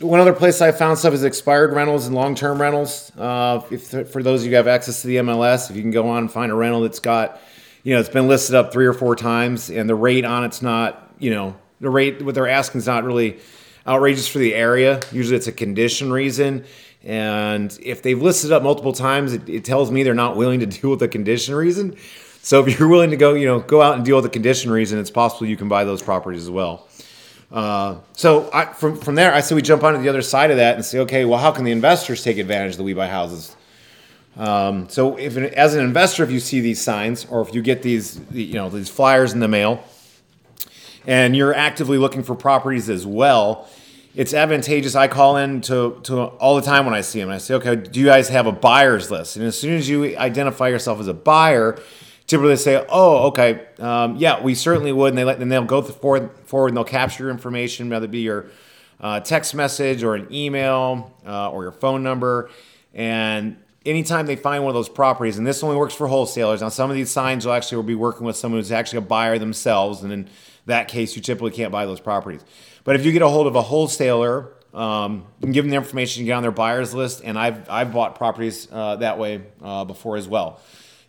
one 0.01 0.21
other 0.21 0.35
place 0.35 0.61
I 0.61 0.71
found 0.73 0.99
stuff 0.99 1.15
is 1.15 1.25
expired 1.25 1.73
rentals 1.73 2.05
and 2.05 2.15
long 2.15 2.35
term 2.35 2.61
rentals. 2.61 3.11
Uh, 3.17 3.63
if 3.71 4.11
for 4.13 4.23
those 4.23 4.43
of 4.43 4.45
you 4.45 4.51
who 4.51 4.57
have 4.57 4.69
access 4.69 5.01
to 5.01 5.07
the 5.07 5.17
MLS, 5.17 5.71
if 5.71 5.77
you 5.77 5.83
can 5.83 5.93
go 5.93 6.11
on 6.11 6.19
and 6.19 6.31
find 6.31 6.53
a 6.53 6.55
rental 6.55 6.83
that's 6.83 7.01
got, 7.01 7.41
you 7.85 7.95
know, 7.95 8.01
it's 8.01 8.11
been 8.11 8.29
listed 8.29 8.55
up 8.55 8.71
three 8.71 8.85
or 8.85 8.93
four 8.93 9.17
times 9.17 9.71
and 9.71 9.89
the 9.89 9.95
rate 9.95 10.27
on 10.27 10.45
it's 10.45 10.61
not 10.61 11.08
you 11.19 11.31
know, 11.31 11.57
the 11.81 11.91
rate 11.91 12.23
what 12.23 12.35
they're 12.35 12.49
asking 12.49 12.81
is 12.81 12.87
not 12.87 13.05
really 13.05 13.39
outrageous 13.87 14.29
for 14.29 14.39
the 14.39 14.55
area. 14.55 15.01
Usually 15.13 15.37
it's 15.37 15.47
a 15.47 15.53
condition 15.53 16.13
reason. 16.13 16.65
And 17.05 17.77
if 17.83 18.03
they've 18.03 18.21
listed 18.21 18.53
up 18.53 18.63
multiple 18.63 18.93
times, 18.93 19.33
it, 19.33 19.49
it, 19.49 19.65
tells 19.65 19.91
me 19.91 20.03
they're 20.03 20.15
not 20.15 20.37
willing 20.37 20.61
to 20.61 20.67
deal 20.81 20.91
with 20.91 21.01
the 21.01 21.09
condition 21.09 21.55
reason. 21.55 21.97
So 22.43 22.65
if 22.65 22.79
you're 22.79 22.89
willing 22.89 23.11
to 23.11 23.17
go, 23.17 23.35
you 23.35 23.47
know, 23.47 23.61
go 23.61 23.83
out 23.83 23.97
and 23.97 24.05
deal 24.05 24.17
with 24.17 24.25
the 24.25 24.31
condition 24.31 24.71
reason, 24.71 24.99
it's 24.99 25.11
possible 25.11 25.47
you 25.47 25.57
can 25.57 25.69
buy 25.69 25.85
those 25.85 26.03
properties 26.03 26.43
as 26.43 26.51
well. 26.51 26.89
Uh, 27.51 27.97
so 28.13 28.51
I, 28.53 28.67
from 28.67 28.97
from 28.99 29.15
there, 29.15 29.33
I 29.33 29.41
say 29.41 29.55
we 29.55 29.63
jump 29.63 29.83
onto 29.83 30.01
the 30.03 30.09
other 30.09 30.21
side 30.23 30.51
of 30.51 30.59
that 30.59 30.75
and 30.75 30.85
say, 30.85 30.99
okay, 31.01 31.25
well, 31.25 31.39
how 31.39 31.51
can 31.51 31.65
the 31.65 31.73
investors 31.73 32.23
take 32.23 32.37
advantage 32.37 32.73
of 32.73 32.79
the 32.79 32.85
We 32.85 32.93
Buy 32.93 33.09
Houses? 33.09 33.57
Um, 34.37 34.89
so 34.89 35.17
if 35.17 35.37
as 35.37 35.75
an 35.75 35.85
investor, 35.85 36.23
if 36.25 36.31
you 36.31 36.41
see 36.41 36.61
these 36.61 36.81
signs 36.81 37.25
or 37.27 37.41
if 37.41 37.55
you 37.55 37.63
get 37.63 37.83
these, 37.83 38.21
you 38.31 38.55
know, 38.55 38.69
these 38.69 38.89
flyers 38.89 39.33
in 39.33 39.41
the 39.41 39.49
mail, 39.49 39.83
and 41.09 41.35
you're 41.35 41.55
actively 41.55 41.97
looking 41.97 42.23
for 42.23 42.35
properties 42.35 42.91
as 42.91 43.07
well, 43.07 43.67
it's 44.15 44.35
advantageous. 44.35 44.95
I 44.95 45.09
call 45.09 45.39
in 45.39 45.63
to, 45.63 45.99
to 46.05 46.25
all 46.25 46.57
the 46.57 46.63
time 46.63 46.85
when 46.85 46.95
I 46.95 47.01
see 47.01 47.19
them. 47.19 47.31
I 47.31 47.39
say, 47.39 47.55
okay, 47.55 47.77
do 47.77 47.99
you 47.99 48.05
guys 48.05 48.29
have 48.29 48.47
a 48.47 48.53
buyer's 48.53 49.11
list? 49.11 49.37
And 49.37 49.47
as 49.47 49.59
soon 49.59 49.79
as 49.79 49.89
you 49.89 50.19
identify 50.19 50.69
yourself 50.69 51.01
as 51.01 51.09
a 51.09 51.15
buyer, 51.15 51.81
typically 52.27 52.51
they 52.51 52.57
say, 52.57 52.85
oh, 52.91 53.29
okay, 53.29 53.67
um, 53.79 54.17
yeah, 54.17 54.43
we 54.43 54.55
certainly 54.55 54.93
would. 54.93 55.09
And 55.09 55.17
they 55.17 55.25
let, 55.25 55.41
and 55.41 55.51
they'll 55.51 55.65
go 55.65 55.81
forward, 55.81 56.31
forward 56.45 56.69
and 56.69 56.77
they'll 56.77 56.85
capture 56.85 57.25
your 57.25 57.31
information, 57.31 57.89
whether 57.89 58.05
it 58.05 58.11
be 58.11 58.21
your 58.21 58.51
uh, 59.01 59.21
text 59.21 59.55
message 59.55 60.03
or 60.03 60.15
an 60.15 60.29
email 60.31 61.17
uh, 61.27 61.51
or 61.51 61.63
your 61.63 61.73
phone 61.73 62.03
number. 62.03 62.51
And 62.93 63.57
anytime 63.87 64.27
they 64.27 64.37
find 64.37 64.63
one 64.63 64.71
of 64.71 64.75
those 64.75 64.91
properties, 64.91 65.39
and 65.39 65.47
this 65.47 65.63
only 65.63 65.77
works 65.77 65.95
for 65.95 66.07
wholesalers. 66.07 66.61
Now, 66.61 66.69
some 66.69 66.91
of 66.91 66.97
these 66.97 67.11
signs 67.11 67.47
will 67.47 67.55
actually 67.55 67.77
will 67.77 67.85
be 67.85 67.95
working 67.95 68.27
with 68.27 68.37
someone 68.37 68.61
who's 68.61 68.73
actually 68.73 68.99
a 68.99 69.03
buyer 69.03 69.39
themselves, 69.39 70.03
and 70.03 70.13
in 70.13 70.29
that 70.69 70.89
case, 70.89 71.15
you 71.17 71.23
typically 71.23 71.51
can't 71.51 71.73
buy 71.73 71.85
those 71.85 72.01
properties. 72.01 72.45
But 72.85 72.97
if 72.97 73.05
you 73.05 73.13
get 73.13 73.23
a 73.23 73.29
hold 73.29 73.47
of 73.47 73.57
a 73.57 73.63
wholesaler, 73.63 74.53
um, 74.73 75.27
give 75.43 75.65
them 75.65 75.71
the 75.71 75.77
information, 75.77 76.21
you 76.23 76.27
get 76.27 76.35
on 76.35 76.43
their 76.43 76.53
buyers 76.53 76.95
list, 76.95 77.23
and 77.25 77.39
I've 77.39 77.69
I've 77.69 77.93
bought 77.93 78.15
properties 78.15 78.69
uh, 78.71 78.97
that 78.97 79.19
way 79.19 79.43
uh, 79.63 79.85
before 79.85 80.17
as 80.17 80.29
well. 80.29 80.61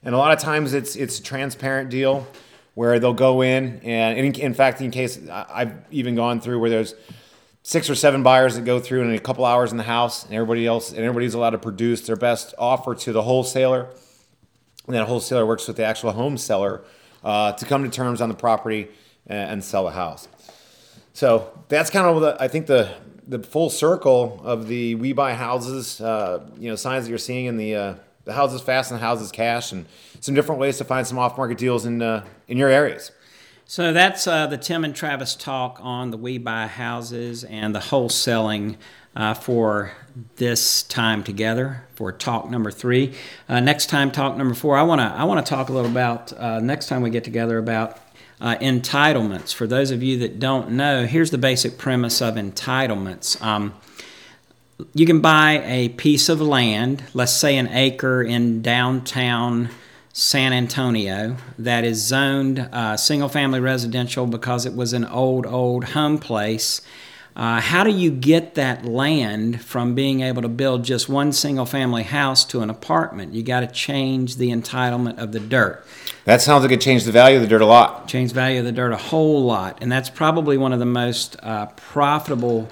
And 0.03 0.15
a 0.15 0.17
lot 0.17 0.31
of 0.31 0.39
times 0.39 0.73
it's 0.73 0.95
it's 0.95 1.19
a 1.19 1.23
transparent 1.23 1.89
deal 1.89 2.27
where 2.73 2.99
they'll 2.99 3.13
go 3.13 3.41
in 3.41 3.81
and 3.83 4.17
in, 4.17 4.39
in 4.39 4.53
fact 4.53 4.81
in 4.81 4.91
case 4.91 5.19
I've 5.29 5.73
even 5.91 6.15
gone 6.15 6.39
through 6.39 6.59
where 6.59 6.69
there's 6.69 6.95
six 7.63 7.89
or 7.89 7.95
seven 7.95 8.23
buyers 8.23 8.55
that 8.55 8.63
go 8.63 8.79
through 8.79 9.01
in 9.01 9.13
a 9.13 9.19
couple 9.19 9.43
hours 9.43 9.71
in 9.71 9.77
the 9.77 9.83
house 9.83 10.23
and 10.23 10.33
everybody 10.33 10.65
else 10.65 10.91
and 10.91 10.99
everybody's 10.99 11.33
allowed 11.33 11.49
to 11.49 11.57
produce 11.57 12.07
their 12.07 12.15
best 12.15 12.53
offer 12.57 12.95
to 12.95 13.11
the 13.11 13.21
wholesaler 13.21 13.89
and 14.87 14.95
a 14.95 15.05
wholesaler 15.05 15.45
works 15.45 15.67
with 15.67 15.75
the 15.75 15.83
actual 15.83 16.11
home 16.13 16.37
seller 16.37 16.81
uh, 17.23 17.51
to 17.51 17.65
come 17.65 17.83
to 17.83 17.89
terms 17.89 18.21
on 18.21 18.29
the 18.29 18.35
property 18.35 18.87
and, 19.29 19.63
sell 19.63 19.87
a 19.87 19.91
house 19.91 20.27
so 21.13 21.51
that's 21.67 21.89
kind 21.89 22.05
of 22.07 22.21
the, 22.21 22.35
i 22.41 22.47
think 22.47 22.65
the 22.65 22.89
the 23.29 23.39
full 23.39 23.69
circle 23.69 24.41
of 24.43 24.67
the 24.67 24.95
we 24.95 25.13
buy 25.13 25.33
houses 25.33 26.01
uh, 26.01 26.43
you 26.57 26.69
know 26.69 26.75
signs 26.75 27.05
that 27.05 27.09
you're 27.09 27.17
seeing 27.17 27.45
in 27.45 27.57
the 27.57 27.75
uh, 27.75 27.93
the 28.25 28.33
houses 28.33 28.61
fast 28.61 28.91
and 28.91 28.99
the 28.99 29.05
houses 29.05 29.31
cash 29.31 29.71
and 29.71 29.85
some 30.19 30.35
different 30.35 30.59
ways 30.59 30.77
to 30.77 30.83
find 30.83 31.05
some 31.05 31.17
off 31.19 31.37
market 31.37 31.57
deals 31.57 31.85
in 31.85 32.01
uh, 32.01 32.25
in 32.47 32.57
your 32.57 32.69
areas 32.69 33.11
so 33.65 33.93
that's 33.93 34.25
uh, 34.25 34.47
the 34.47 34.57
Tim 34.57 34.83
and 34.83 34.95
Travis 34.95 35.35
talk 35.35 35.77
on 35.79 36.09
the 36.09 36.17
We 36.17 36.39
Buy 36.39 36.65
Houses 36.65 37.43
and 37.43 37.75
the 37.75 37.79
wholesaling 37.79 38.77
uh, 39.15 39.35
for 39.35 39.91
this 40.37 40.81
time 40.81 41.23
together 41.23 41.85
for 41.93 42.11
talk 42.11 42.49
number 42.49 42.71
three. 42.71 43.13
Uh, 43.47 43.59
next 43.59 43.85
time, 43.85 44.09
talk 44.09 44.35
number 44.35 44.55
four. 44.55 44.75
I 44.75 44.81
want 44.81 45.01
to 45.01 45.05
I 45.05 45.23
want 45.25 45.45
to 45.45 45.47
talk 45.47 45.69
a 45.69 45.71
little 45.71 45.91
about 45.91 46.33
next 46.63 46.87
time 46.87 47.03
we 47.03 47.11
get 47.11 47.23
together 47.23 47.59
about 47.59 47.99
uh, 48.41 48.55
entitlements. 48.57 49.53
For 49.53 49.67
those 49.67 49.91
of 49.91 50.01
you 50.01 50.17
that 50.19 50.39
don't 50.39 50.71
know, 50.71 51.05
here's 51.05 51.31
the 51.31 51.37
basic 51.37 51.77
premise 51.77 52.21
of 52.21 52.35
entitlements. 52.35 53.41
Um, 53.41 53.73
you 54.93 55.05
can 55.05 55.19
buy 55.19 55.61
a 55.65 55.89
piece 55.89 56.29
of 56.29 56.39
land, 56.39 57.03
let's 57.13 57.33
say 57.33 57.57
an 57.57 57.67
acre 57.67 58.21
in 58.21 58.61
downtown 58.61 59.69
San 60.13 60.53
Antonio 60.53 61.37
that 61.57 61.83
is 61.83 62.03
zoned 62.03 62.59
uh, 62.59 62.97
single 62.97 63.29
family 63.29 63.59
residential 63.59 64.25
because 64.25 64.65
it 64.65 64.75
was 64.75 64.93
an 64.93 65.05
old, 65.05 65.45
old 65.45 65.83
home 65.85 66.17
place. 66.17 66.81
Uh, 67.35 67.61
how 67.61 67.83
do 67.83 67.91
you 67.91 68.11
get 68.11 68.55
that 68.55 68.83
land 68.83 69.61
from 69.61 69.95
being 69.95 70.21
able 70.21 70.41
to 70.41 70.49
build 70.49 70.83
just 70.83 71.07
one 71.07 71.31
single 71.31 71.65
family 71.65 72.03
house 72.03 72.43
to 72.43 72.61
an 72.61 72.69
apartment? 72.69 73.33
You 73.33 73.43
got 73.43 73.61
to 73.61 73.67
change 73.67 74.35
the 74.35 74.49
entitlement 74.49 75.17
of 75.17 75.31
the 75.31 75.39
dirt. 75.39 75.85
That 76.25 76.41
sounds 76.41 76.63
like 76.63 76.71
it 76.71 76.81
changed 76.81 77.05
the 77.05 77.11
value 77.11 77.37
of 77.37 77.41
the 77.41 77.47
dirt 77.47 77.61
a 77.61 77.65
lot. 77.65 78.07
Change 78.07 78.31
the 78.31 78.35
value 78.35 78.59
of 78.59 78.65
the 78.65 78.71
dirt 78.71 78.91
a 78.91 78.97
whole 78.97 79.45
lot. 79.45 79.77
And 79.81 79.91
that's 79.91 80.09
probably 80.09 80.57
one 80.57 80.73
of 80.73 80.79
the 80.79 80.85
most 80.85 81.37
uh, 81.41 81.67
profitable 81.67 82.69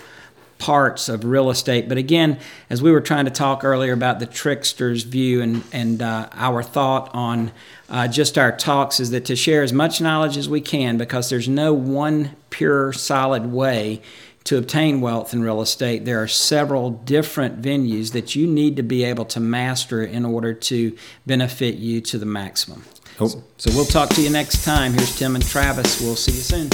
parts 0.59 1.07
of 1.07 1.23
real 1.23 1.49
estate. 1.49 1.87
But 1.87 1.97
again, 1.97 2.39
as 2.69 2.81
we 2.81 2.91
were 2.91 3.01
trying 3.01 3.25
to 3.25 3.31
talk 3.31 3.63
earlier 3.63 3.93
about 3.93 4.19
the 4.19 4.25
trickster's 4.25 5.03
view 5.03 5.41
and, 5.41 5.63
and 5.71 6.01
uh, 6.01 6.29
our 6.33 6.63
thought 6.63 7.09
on 7.13 7.51
uh, 7.89 8.07
just 8.07 8.37
our 8.37 8.55
talks, 8.55 8.99
is 8.99 9.11
that 9.11 9.25
to 9.25 9.35
share 9.35 9.63
as 9.63 9.71
much 9.71 10.01
knowledge 10.01 10.35
as 10.35 10.49
we 10.49 10.61
can 10.61 10.97
because 10.97 11.29
there's 11.29 11.47
no 11.47 11.73
one 11.73 12.35
pure, 12.49 12.91
solid 12.91 13.51
way 13.51 14.01
to 14.47 14.57
obtain 14.57 15.01
wealth 15.01 15.33
in 15.33 15.41
real 15.41 15.61
estate. 15.61 16.05
There 16.05 16.23
are 16.23 16.27
several 16.27 16.91
different 16.91 17.61
venues 17.61 18.13
that 18.13 18.33
you 18.33 18.47
need 18.47 18.77
to 18.77 18.83
be 18.83 19.03
able 19.03 19.25
to 19.25 19.41
master 19.41 20.01
in 20.03 20.23
order 20.23 20.53
to 20.53 20.97
benefit 21.25 21.75
you 21.75 21.99
to 22.01 22.17
the 22.17 22.25
maximum. 22.25 22.83
Cool. 23.17 23.29
So, 23.29 23.43
so 23.57 23.75
we'll 23.75 23.85
talk 23.85 24.09
to 24.11 24.21
you 24.21 24.29
next 24.29 24.63
time. 24.63 24.93
Here's 24.93 25.17
Tim 25.17 25.35
and 25.35 25.45
Travis. 25.45 25.99
We'll 25.99 26.15
see 26.15 26.31
you 26.31 26.41
soon. 26.41 26.69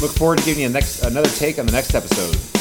Look 0.00 0.16
forward 0.16 0.38
to 0.38 0.44
giving 0.44 0.62
you 0.62 0.68
next, 0.68 1.02
another 1.02 1.30
take 1.30 1.58
on 1.58 1.66
the 1.66 1.72
next 1.72 1.94
episode. 1.94 2.55